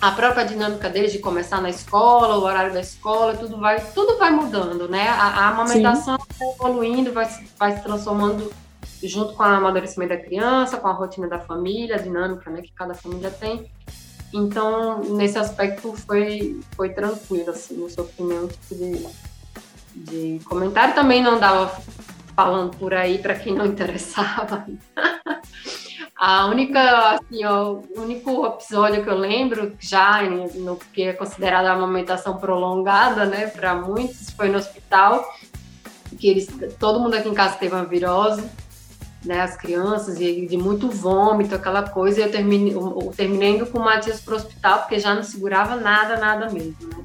[0.00, 4.18] a própria dinâmica deles de começar na escola, o horário da escola, tudo vai, tudo
[4.18, 5.08] vai mudando, né?
[5.08, 8.52] A, a amamentação vai evoluindo, vai, vai se transformando
[9.02, 12.72] junto com o amadurecimento da criança, com a rotina da família, a dinâmica né, que
[12.72, 13.70] cada família tem.
[14.32, 19.06] Então, nesse aspecto, foi, foi tranquilo, assim, não sofri nenhum tipo de,
[19.94, 20.94] de comentário.
[20.94, 21.74] Também não dava
[22.34, 24.66] falando por aí para quem não interessava.
[26.16, 31.74] A única, assim, o único episódio que eu lembro, já no que é considerada a
[31.74, 35.28] amamentação prolongada, né, para muitos, foi no hospital,
[36.18, 38.48] que eles, todo mundo aqui em casa teve uma virose,
[39.24, 43.66] né, as crianças, e de muito vômito, aquela coisa, e eu terminei, eu terminei indo
[43.66, 47.04] com o Matias para o hospital, porque já não segurava nada, nada mesmo, né.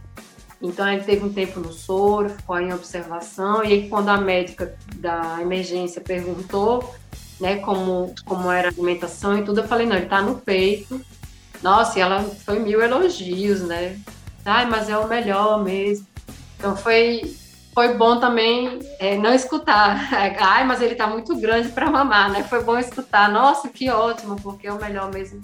[0.61, 4.75] Então ele teve um tempo no soro, ficou em observação, e aí quando a médica
[4.95, 6.93] da emergência perguntou
[7.39, 10.99] né, como, como era a alimentação e tudo, eu falei, não, ele tá no peito.
[11.63, 13.97] Nossa, e ela foi mil elogios, né?
[14.45, 16.05] Ai, mas é o melhor mesmo.
[16.57, 17.35] Então foi,
[17.73, 20.09] foi bom também é, não escutar.
[20.39, 22.43] Ai, mas ele tá muito grande para mamar, né?
[22.43, 23.29] Foi bom escutar.
[23.31, 25.41] Nossa, que ótimo, porque é o melhor mesmo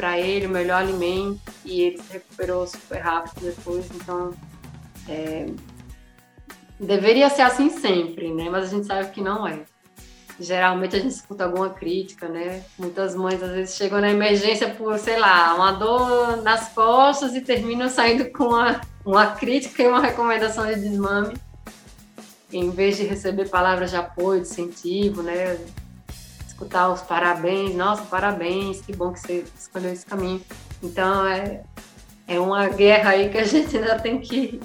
[0.00, 1.52] para ele, o melhor alimento.
[1.62, 3.86] E ele se recuperou super rápido depois.
[3.94, 4.32] Então,
[5.06, 5.46] é,
[6.78, 8.48] deveria ser assim sempre, né?
[8.48, 9.60] Mas a gente sabe que não é
[10.40, 12.64] geralmente a gente escuta alguma crítica, né?
[12.78, 17.42] Muitas mães às vezes chegam na emergência por, sei lá, uma dor nas costas e
[17.42, 21.36] terminam saindo com uma, uma crítica e uma recomendação de desmame,
[22.50, 25.58] em vez de receber palavras de apoio, de incentivo, né?
[26.60, 30.42] Escutar os parabéns, nossa, parabéns, que bom que você escolheu esse caminho.
[30.82, 31.62] Então é,
[32.28, 34.60] é uma guerra aí que a gente ainda tem que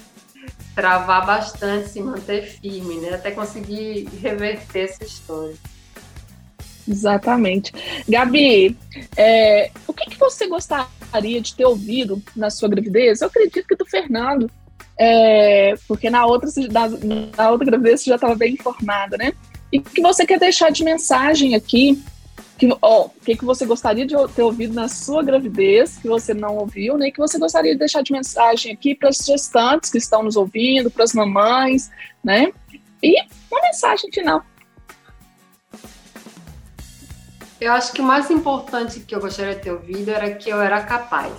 [0.76, 3.14] travar bastante, se manter firme, né?
[3.14, 5.56] Até conseguir reverter essa história.
[6.86, 7.72] Exatamente.
[8.10, 8.78] Gabi,
[9.16, 13.22] é, o que, que, você gostaria de ter ouvido na sua gravidez?
[13.22, 14.52] Eu acredito que do Fernando,
[15.00, 16.90] é, porque na outra, na,
[17.38, 19.32] na outra gravidez você já estava bem informada, né?
[19.76, 22.02] E que você quer deixar de mensagem aqui
[22.58, 26.56] que, o que, que você gostaria de ter ouvido na sua gravidez, que você não
[26.56, 27.12] ouviu, né?
[27.12, 30.90] Que você gostaria de deixar de mensagem aqui para as gestantes que estão nos ouvindo,
[30.90, 31.92] para as mamães,
[32.24, 32.54] né?
[33.04, 34.46] E uma mensagem final.
[37.60, 40.62] Eu acho que o mais importante que eu gostaria de ter ouvido era que eu
[40.62, 41.34] era capaz,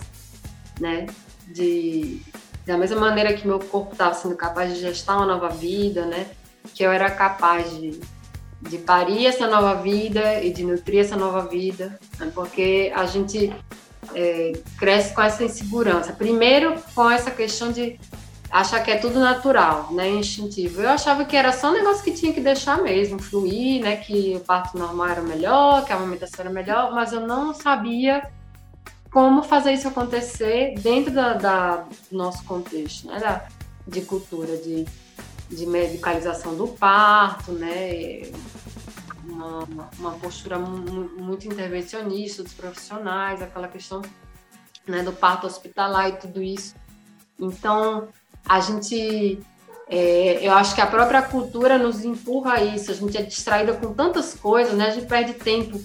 [0.79, 1.07] né?
[1.47, 2.21] De,
[2.67, 6.27] da mesma maneira que meu corpo estava sendo capaz de gestar uma nova vida, né?
[6.75, 7.99] Que eu era capaz de
[8.69, 12.31] de parir essa nova vida e de nutrir essa nova vida, né?
[12.35, 13.53] porque a gente
[14.15, 16.13] é, cresce com essa insegurança.
[16.13, 17.99] Primeiro, com essa questão de
[18.51, 20.81] achar que é tudo natural, né, instintivo.
[20.81, 24.35] Eu achava que era só um negócio que tinha que deixar mesmo, fluir, né, que
[24.37, 28.23] o parto normal era melhor, que a amamentação era melhor, mas eu não sabia
[29.11, 31.77] como fazer isso acontecer dentro da, da
[32.11, 33.47] do nosso contexto, né, da,
[33.87, 34.87] de cultura, de
[35.49, 38.31] de medicalização do parto, né?
[39.29, 44.03] Uma, uma postura muito intervencionista dos profissionais, aquela questão
[44.87, 46.75] né, do parto hospitalar e tudo isso.
[47.39, 48.09] Então,
[48.49, 49.39] a gente,
[49.89, 53.75] é, eu acho que a própria cultura nos empurra a isso, a gente é distraída
[53.75, 54.87] com tantas coisas, né?
[54.87, 55.79] A gente perde tempo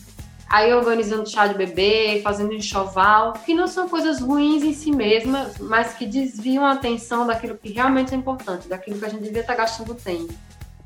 [0.51, 5.57] aí organizando chá de bebê, fazendo enxoval, que não são coisas ruins em si mesmas,
[5.59, 9.39] mas que desviam a atenção daquilo que realmente é importante, daquilo que a gente devia
[9.39, 10.33] estar gastando tempo,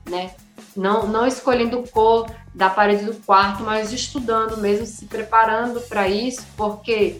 [0.07, 0.35] né?
[0.75, 6.45] Não, não escolhendo cor da parede do quarto, mas estudando mesmo, se preparando para isso,
[6.55, 7.19] porque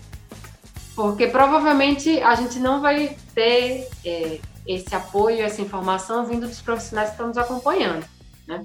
[0.96, 7.10] porque provavelmente a gente não vai ter é, esse apoio, essa informação vindo dos profissionais
[7.10, 8.06] que estão nos acompanhando,
[8.48, 8.64] né?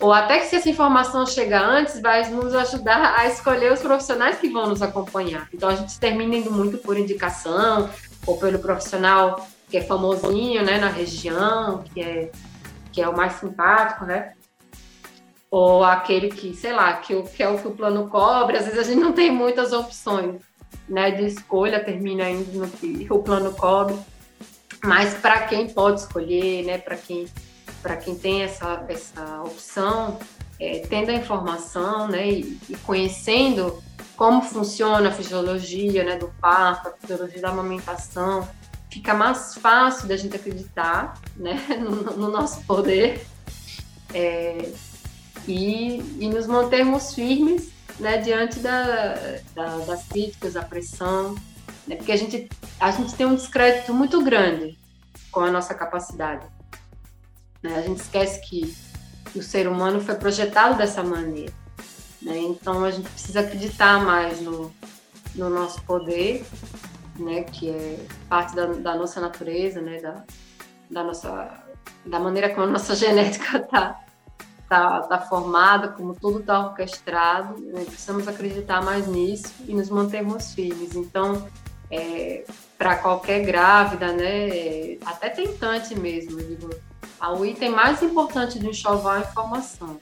[0.00, 4.38] Ou até que se essa informação chegar antes, vai nos ajudar a escolher os profissionais
[4.38, 5.48] que vão nos acompanhar.
[5.52, 7.90] Então a gente termina indo muito por indicação,
[8.26, 12.30] ou pelo profissional que é famosinho, né, na região, que é,
[12.92, 14.32] que é o mais simpático, né?
[15.50, 18.78] Ou aquele que, sei lá, que, que é o que o plano cobre, às vezes
[18.78, 20.40] a gente não tem muitas opções,
[20.88, 23.96] né, de escolha, termina indo no que o plano cobre.
[24.84, 27.26] Mas para quem pode escolher, né, para quem
[27.88, 30.18] para quem tem essa, essa opção,
[30.60, 33.82] é, tendo a informação, né, e, e, conhecendo
[34.14, 38.46] como funciona a fisiologia, né, do parto, a fisiologia da amamentação,
[38.90, 43.26] fica mais fácil da gente acreditar, né, no, no nosso poder
[44.12, 44.70] é,
[45.46, 51.34] e, e nos mantermos firmes, né, diante da, da, das críticas, da pressão,
[51.86, 54.76] né, porque a gente, a gente tem um descrédito muito grande
[55.32, 56.57] com a nossa capacidade.
[57.62, 57.76] Né?
[57.76, 58.74] A gente esquece que,
[59.34, 61.52] o ser humano foi projetado dessa maneira.
[62.20, 62.38] Né?
[62.38, 64.72] Então a gente precisa acreditar mais no,
[65.34, 66.44] no nosso poder,
[67.16, 67.42] né?
[67.42, 67.98] que é
[68.28, 70.00] parte da, da nossa natureza, né?
[70.00, 70.24] da,
[70.90, 71.62] da, nossa,
[72.06, 74.00] da maneira como a nossa genética está
[74.68, 77.60] tá, tá formada, como tudo está orquestrado.
[77.60, 77.84] Né?
[77.84, 80.94] Precisamos acreditar mais nisso e nos mantermos firmes.
[80.94, 81.46] Então,
[81.90, 82.44] é,
[82.76, 86.70] para qualquer grávida, né, é, até tentante mesmo, digo,
[87.36, 90.00] o item mais importante do enxoval é a informação.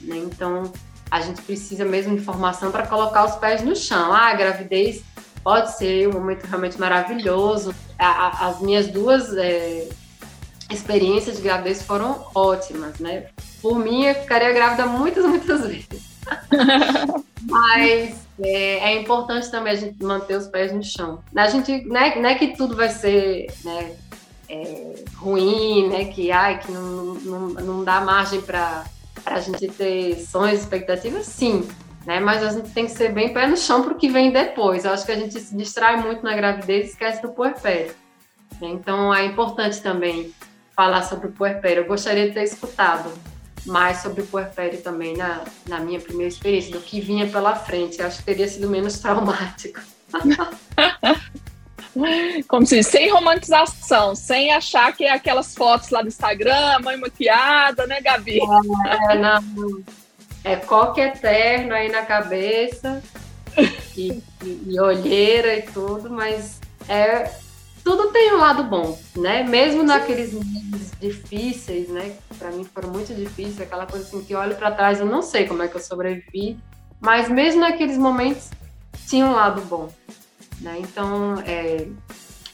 [0.00, 0.16] Né?
[0.18, 0.72] Então,
[1.10, 4.12] a gente precisa mesmo de informação para colocar os pés no chão.
[4.12, 5.02] Ah, a gravidez
[5.42, 7.74] pode ser um momento realmente maravilhoso.
[7.98, 9.88] as minhas duas é,
[10.70, 13.28] experiências de gravidez foram ótimas, né?
[13.62, 16.18] Por mim, eu ficaria grávida muitas, muitas vezes.
[17.48, 21.22] Mas é, é, importante também a gente manter os pés no chão.
[21.34, 23.96] A gente, não é, não é que tudo vai ser né,
[24.48, 26.06] é, ruim, né?
[26.06, 28.84] Que, ai, que não, não, não dá margem para
[29.26, 31.68] a gente ter sonhos, expectativas, sim.
[32.06, 32.20] Né?
[32.20, 34.84] Mas a gente tem que ser bem pé no chão para o que vem depois.
[34.84, 37.94] Eu acho que a gente se distrai muito na gravidez e esquece do puerpério.
[38.62, 40.32] Então é importante também
[40.74, 41.82] falar sobre o puerpério.
[41.82, 43.12] Eu gostaria de ter escutado
[43.66, 48.00] mais sobre o puerpério também na, na minha primeira experiência, do que vinha pela frente.
[48.00, 49.80] Eu acho que teria sido menos traumático.
[52.48, 56.96] Como se diz, sem romantização, sem achar que é aquelas fotos lá do Instagram, mãe
[56.96, 58.38] maquiada, né, Gabi?
[59.10, 59.82] É, não.
[60.44, 63.02] É coque eterno aí na cabeça
[63.96, 67.30] e, e, e olheira e tudo, mas é
[67.82, 69.42] tudo tem um lado bom, né?
[69.42, 72.12] Mesmo naqueles meses difíceis, né?
[72.38, 75.46] Para mim foram muito difíceis, aquela coisa assim que olho para trás, eu não sei
[75.46, 76.58] como é que eu sobrevivi,
[77.00, 78.50] mas mesmo naqueles momentos
[79.06, 79.88] tinha um lado bom,
[80.60, 80.76] né?
[80.78, 81.88] Então, é,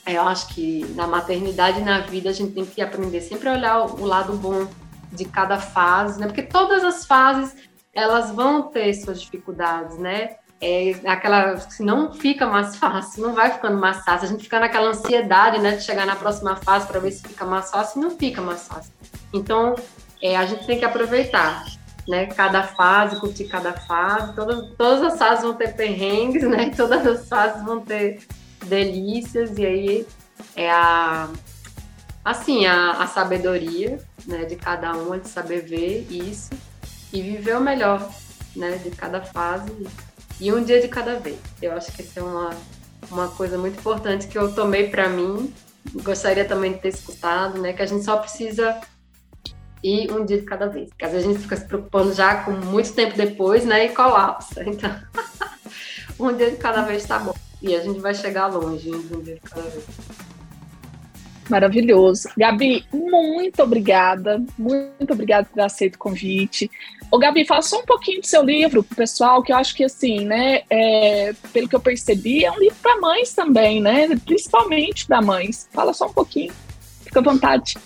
[0.07, 3.49] é, eu acho que na maternidade e na vida a gente tem que aprender sempre
[3.49, 4.67] a olhar o lado bom
[5.13, 6.27] de cada fase, né?
[6.27, 7.55] Porque todas as fases
[7.93, 10.37] elas vão ter suas dificuldades, né?
[10.61, 14.29] É aquela se não fica mais fácil, não vai ficando mais fácil.
[14.29, 17.45] A gente fica naquela ansiedade, né, de chegar na próxima fase para ver se fica
[17.45, 18.93] mais fácil, não fica mais fácil.
[19.33, 19.75] Então,
[20.23, 21.65] é, a gente tem que aproveitar
[22.09, 22.27] né?
[22.27, 24.35] Cada fase, curtir cada fase.
[24.35, 26.71] Todas, todas as fases vão ter perrengues, né?
[26.77, 28.27] Todas as fases vão ter
[28.65, 29.57] delícias.
[29.59, 30.07] E aí
[30.57, 31.29] é a
[32.25, 36.51] assim a, a sabedoria né, de cada uma de saber ver isso
[37.13, 38.11] e viver o melhor
[38.57, 39.87] né, de cada fase
[40.41, 41.39] e um dia de cada vez.
[41.61, 42.51] Eu acho que essa é uma,
[43.11, 45.53] uma coisa muito importante que eu tomei para mim.
[46.03, 47.73] Gostaria também de ter escutado, né?
[47.73, 48.81] Que a gente só precisa
[49.85, 50.89] e um dia de cada vez.
[50.89, 53.85] Porque às vezes a gente fica se preocupando já com muito tempo depois, né?
[53.85, 54.65] E colapsa.
[54.67, 54.91] Então,
[56.19, 57.35] um dia de cada vez está bom.
[57.61, 59.85] E a gente vai chegar longe um dia de cada vez.
[61.51, 62.31] Maravilhoso.
[62.35, 64.43] Gabi, muito obrigada.
[64.57, 66.71] Muito obrigada por ter aceito o convite.
[67.11, 69.85] Ô, Gabi, fala só um pouquinho do seu livro pro pessoal, que eu acho que,
[69.85, 74.09] assim, né, é, pelo que eu percebi, é um livro para mães também, né?
[74.25, 75.69] Principalmente para mães.
[75.71, 76.53] Fala só um pouquinho.
[77.03, 77.77] Fica à vontade.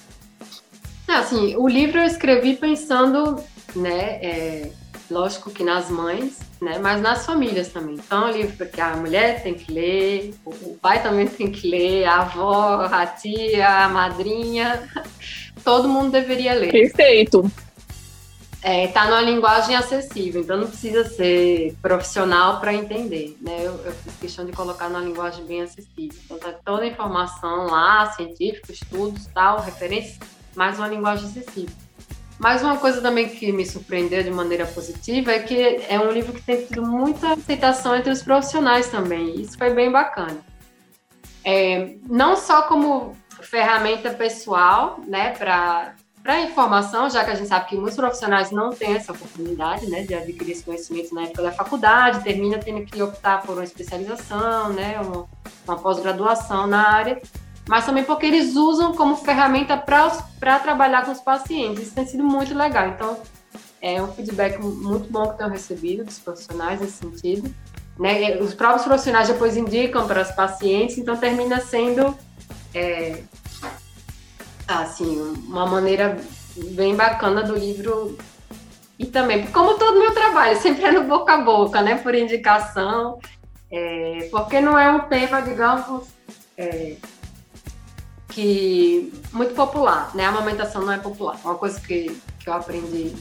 [1.09, 3.43] É, assim, o livro eu escrevi pensando,
[3.75, 4.71] né, é,
[5.11, 7.95] lógico que nas mães, né, mas nas famílias também.
[7.95, 11.67] Então, é um livro porque a mulher tem que ler, o pai também tem que
[11.67, 14.87] ler, a avó, a tia, a madrinha,
[15.65, 16.71] todo mundo deveria ler.
[16.71, 17.51] Perfeito.
[18.61, 23.57] É, tá numa linguagem acessível, então não precisa ser profissional para entender, né?
[23.61, 26.19] Eu, eu, fiz questão de colocar numa linguagem bem acessível.
[26.25, 30.19] Então tá toda a informação lá, científica, estudos, tal, referências
[30.55, 31.75] mais uma linguagem acessível.
[32.39, 36.33] Mas uma coisa também que me surpreendeu de maneira positiva é que é um livro
[36.33, 39.41] que tem tido muita aceitação entre os profissionais também.
[39.41, 40.39] Isso foi bem bacana.
[41.45, 47.71] É, não só como ferramenta pessoal, né, para para informação, já que a gente sabe
[47.71, 51.53] que muitos profissionais não têm essa oportunidade, né, de adquirir esse conhecimento na época da
[51.53, 55.27] faculdade, termina tendo que optar por uma especialização, né, uma,
[55.67, 57.23] uma pós-graduação na área,
[57.69, 61.85] mas também porque eles usam como ferramenta para trabalhar com os pacientes.
[61.85, 62.89] Isso tem sido muito legal.
[62.89, 63.21] Então,
[63.81, 67.55] é um feedback muito bom que tenho recebido dos profissionais nesse sentido.
[67.99, 68.39] Né?
[68.39, 72.17] Os próprios profissionais depois indicam para os pacientes, então termina sendo
[72.75, 73.23] é,
[74.67, 76.17] assim, uma maneira
[76.71, 78.17] bem bacana do livro.
[78.99, 81.97] E também, como todo meu trabalho, sempre é no boca a boca, né?
[81.97, 83.19] Por indicação,
[83.71, 86.07] é, porque não é um tema, digamos,
[86.57, 86.97] é,
[88.29, 90.25] que muito popular, né?
[90.25, 91.39] A amamentação não é popular.
[91.45, 93.15] Uma coisa que, que eu aprendi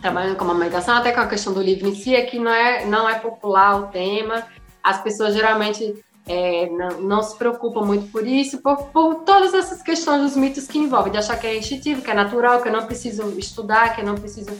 [0.00, 2.84] trabalhando com amamentação, até com a questão do livro em si, é que não é,
[2.84, 4.46] não é popular o tema.
[4.82, 9.82] As pessoas geralmente é, não, não, se preocupam muito por isso, por, por, todas essas
[9.82, 12.72] questões dos mitos que envolvem, de achar que é instintivo, que é natural, que eu
[12.72, 14.50] não preciso estudar, que eu não preciso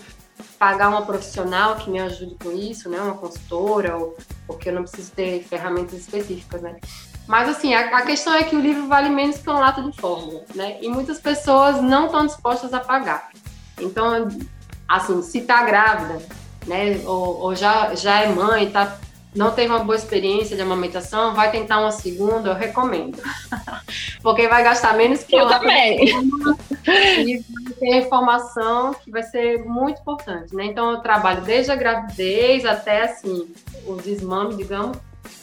[0.58, 4.16] pagar uma profissional que me ajude com isso, né, uma consultora, ou,
[4.48, 6.76] ou que eu não preciso ter ferramentas específicas, né.
[7.28, 9.92] Mas, assim, a, a questão é que o livro vale menos que um lata de
[10.00, 13.28] fórmula, né, e muitas pessoas não estão dispostas a pagar.
[13.78, 14.28] Então,
[14.88, 16.20] assim, se está grávida,
[16.66, 18.98] né, ou, ou, já, já é mãe, está
[19.34, 23.22] não teve uma boa experiência de amamentação, vai tentar uma segunda, eu recomendo.
[24.22, 26.08] Porque vai gastar menos que eu também.
[26.88, 30.64] E vai ter informação que vai ser muito importante, né?
[30.64, 33.46] Então eu trabalho desde a gravidez até assim
[33.86, 34.96] o desmame, digamos,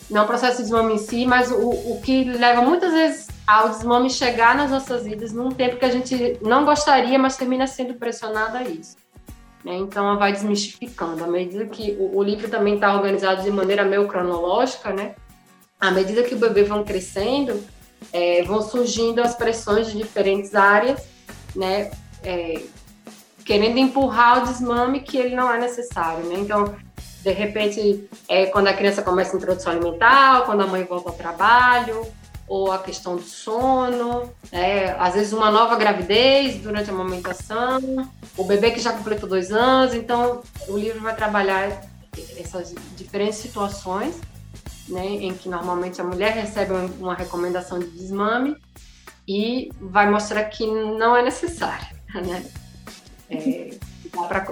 [0.09, 3.69] não o processo de desmame em si, mas o, o que leva muitas vezes ao
[3.69, 7.93] desmame chegar nas nossas vidas num tempo que a gente não gostaria, mas termina sendo
[7.95, 8.95] pressionado a isso.
[9.63, 9.75] Né?
[9.77, 11.23] Então, ela vai desmistificando.
[11.23, 15.15] À medida que o, o livro também está organizado de maneira meio cronológica, né?
[15.79, 17.63] à medida que o bebê vão crescendo,
[18.11, 21.07] é, vão surgindo as pressões de diferentes áreas,
[21.55, 21.91] né?
[22.23, 22.61] É,
[23.43, 26.35] querendo empurrar o desmame que ele não é necessário, né?
[26.39, 26.75] Então,
[27.25, 31.15] de repente, é quando a criança começa a introdução alimentar, quando a mãe volta ao
[31.15, 32.05] trabalho,
[32.47, 37.81] ou a questão do sono, é, às vezes uma nova gravidez durante a amamentação,
[38.37, 39.95] o bebê que já completou dois anos.
[39.95, 41.89] Então, o livro vai trabalhar
[42.37, 44.21] essas diferentes situações,
[44.87, 48.55] né, em que normalmente a mulher recebe uma recomendação de desmame
[49.27, 52.45] e vai mostrar que não é necessário, né?
[53.31, 53.75] É,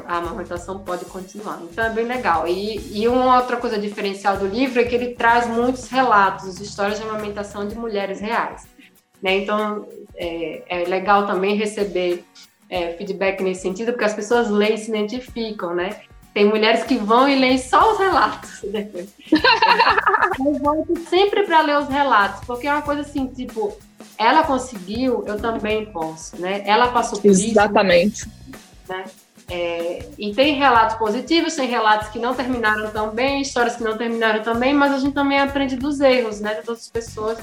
[0.07, 1.61] a amamentação pode continuar.
[1.63, 2.47] Então é bem legal.
[2.47, 6.99] E, e uma outra coisa diferencial do livro é que ele traz muitos relatos, histórias
[6.99, 8.67] de amamentação de mulheres reais.
[9.21, 9.37] Né?
[9.37, 12.25] Então é, é legal também receber
[12.69, 16.01] é, feedback nesse sentido, porque as pessoas leem e se identificam, né?
[16.33, 19.13] Tem mulheres que vão e leem só os relatos depois.
[20.39, 23.77] eu volto sempre para ler os relatos, porque é uma coisa assim, tipo,
[24.17, 26.63] ela conseguiu, eu também posso, né?
[26.65, 28.21] Ela passou por Exatamente.
[28.21, 28.31] isso.
[28.31, 28.43] Exatamente.
[28.89, 29.22] Né?
[29.55, 33.95] É, e tem relatos positivos, tem relatos que não terminaram tão bem, histórias que não
[33.95, 37.37] terminaram tão bem, mas a gente também aprende dos erros, né, de outras pessoas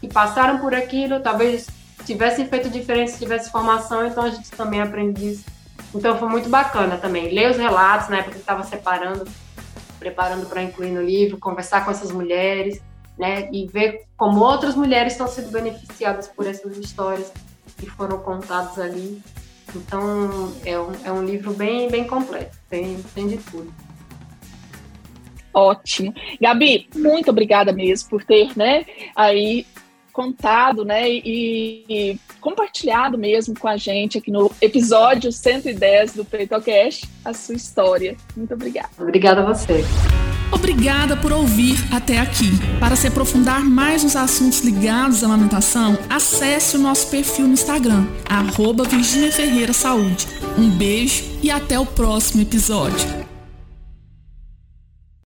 [0.00, 1.68] que passaram por aquilo, talvez
[2.04, 5.44] tivessem feito diferente, se tivesse formação, então a gente também aprende disso.
[5.94, 9.24] Então foi muito bacana também, ler os relatos na época que estava separando,
[10.00, 12.82] preparando para incluir no livro, conversar com essas mulheres,
[13.16, 17.32] né, e ver como outras mulheres estão sendo beneficiadas por essas histórias
[17.78, 19.22] que foram contadas ali.
[19.74, 23.72] Então, é um, é um livro bem, bem completo, tem, tem de tudo.
[25.54, 26.14] Ótimo.
[26.40, 29.66] Gabi, muito obrigada mesmo por ter, né, aí
[30.12, 37.08] contado, né, e, e compartilhado mesmo com a gente aqui no episódio 110 do PeitoCast
[37.24, 38.16] a sua história.
[38.36, 38.90] Muito obrigada.
[38.98, 39.84] Obrigada a você.
[40.52, 42.50] Obrigada por ouvir até aqui.
[42.78, 48.06] Para se aprofundar mais nos assuntos ligados à amamentação, acesse o nosso perfil no Instagram,
[48.28, 50.26] arroba Virginia Ferreira Saúde.
[50.58, 53.31] Um beijo e até o próximo episódio.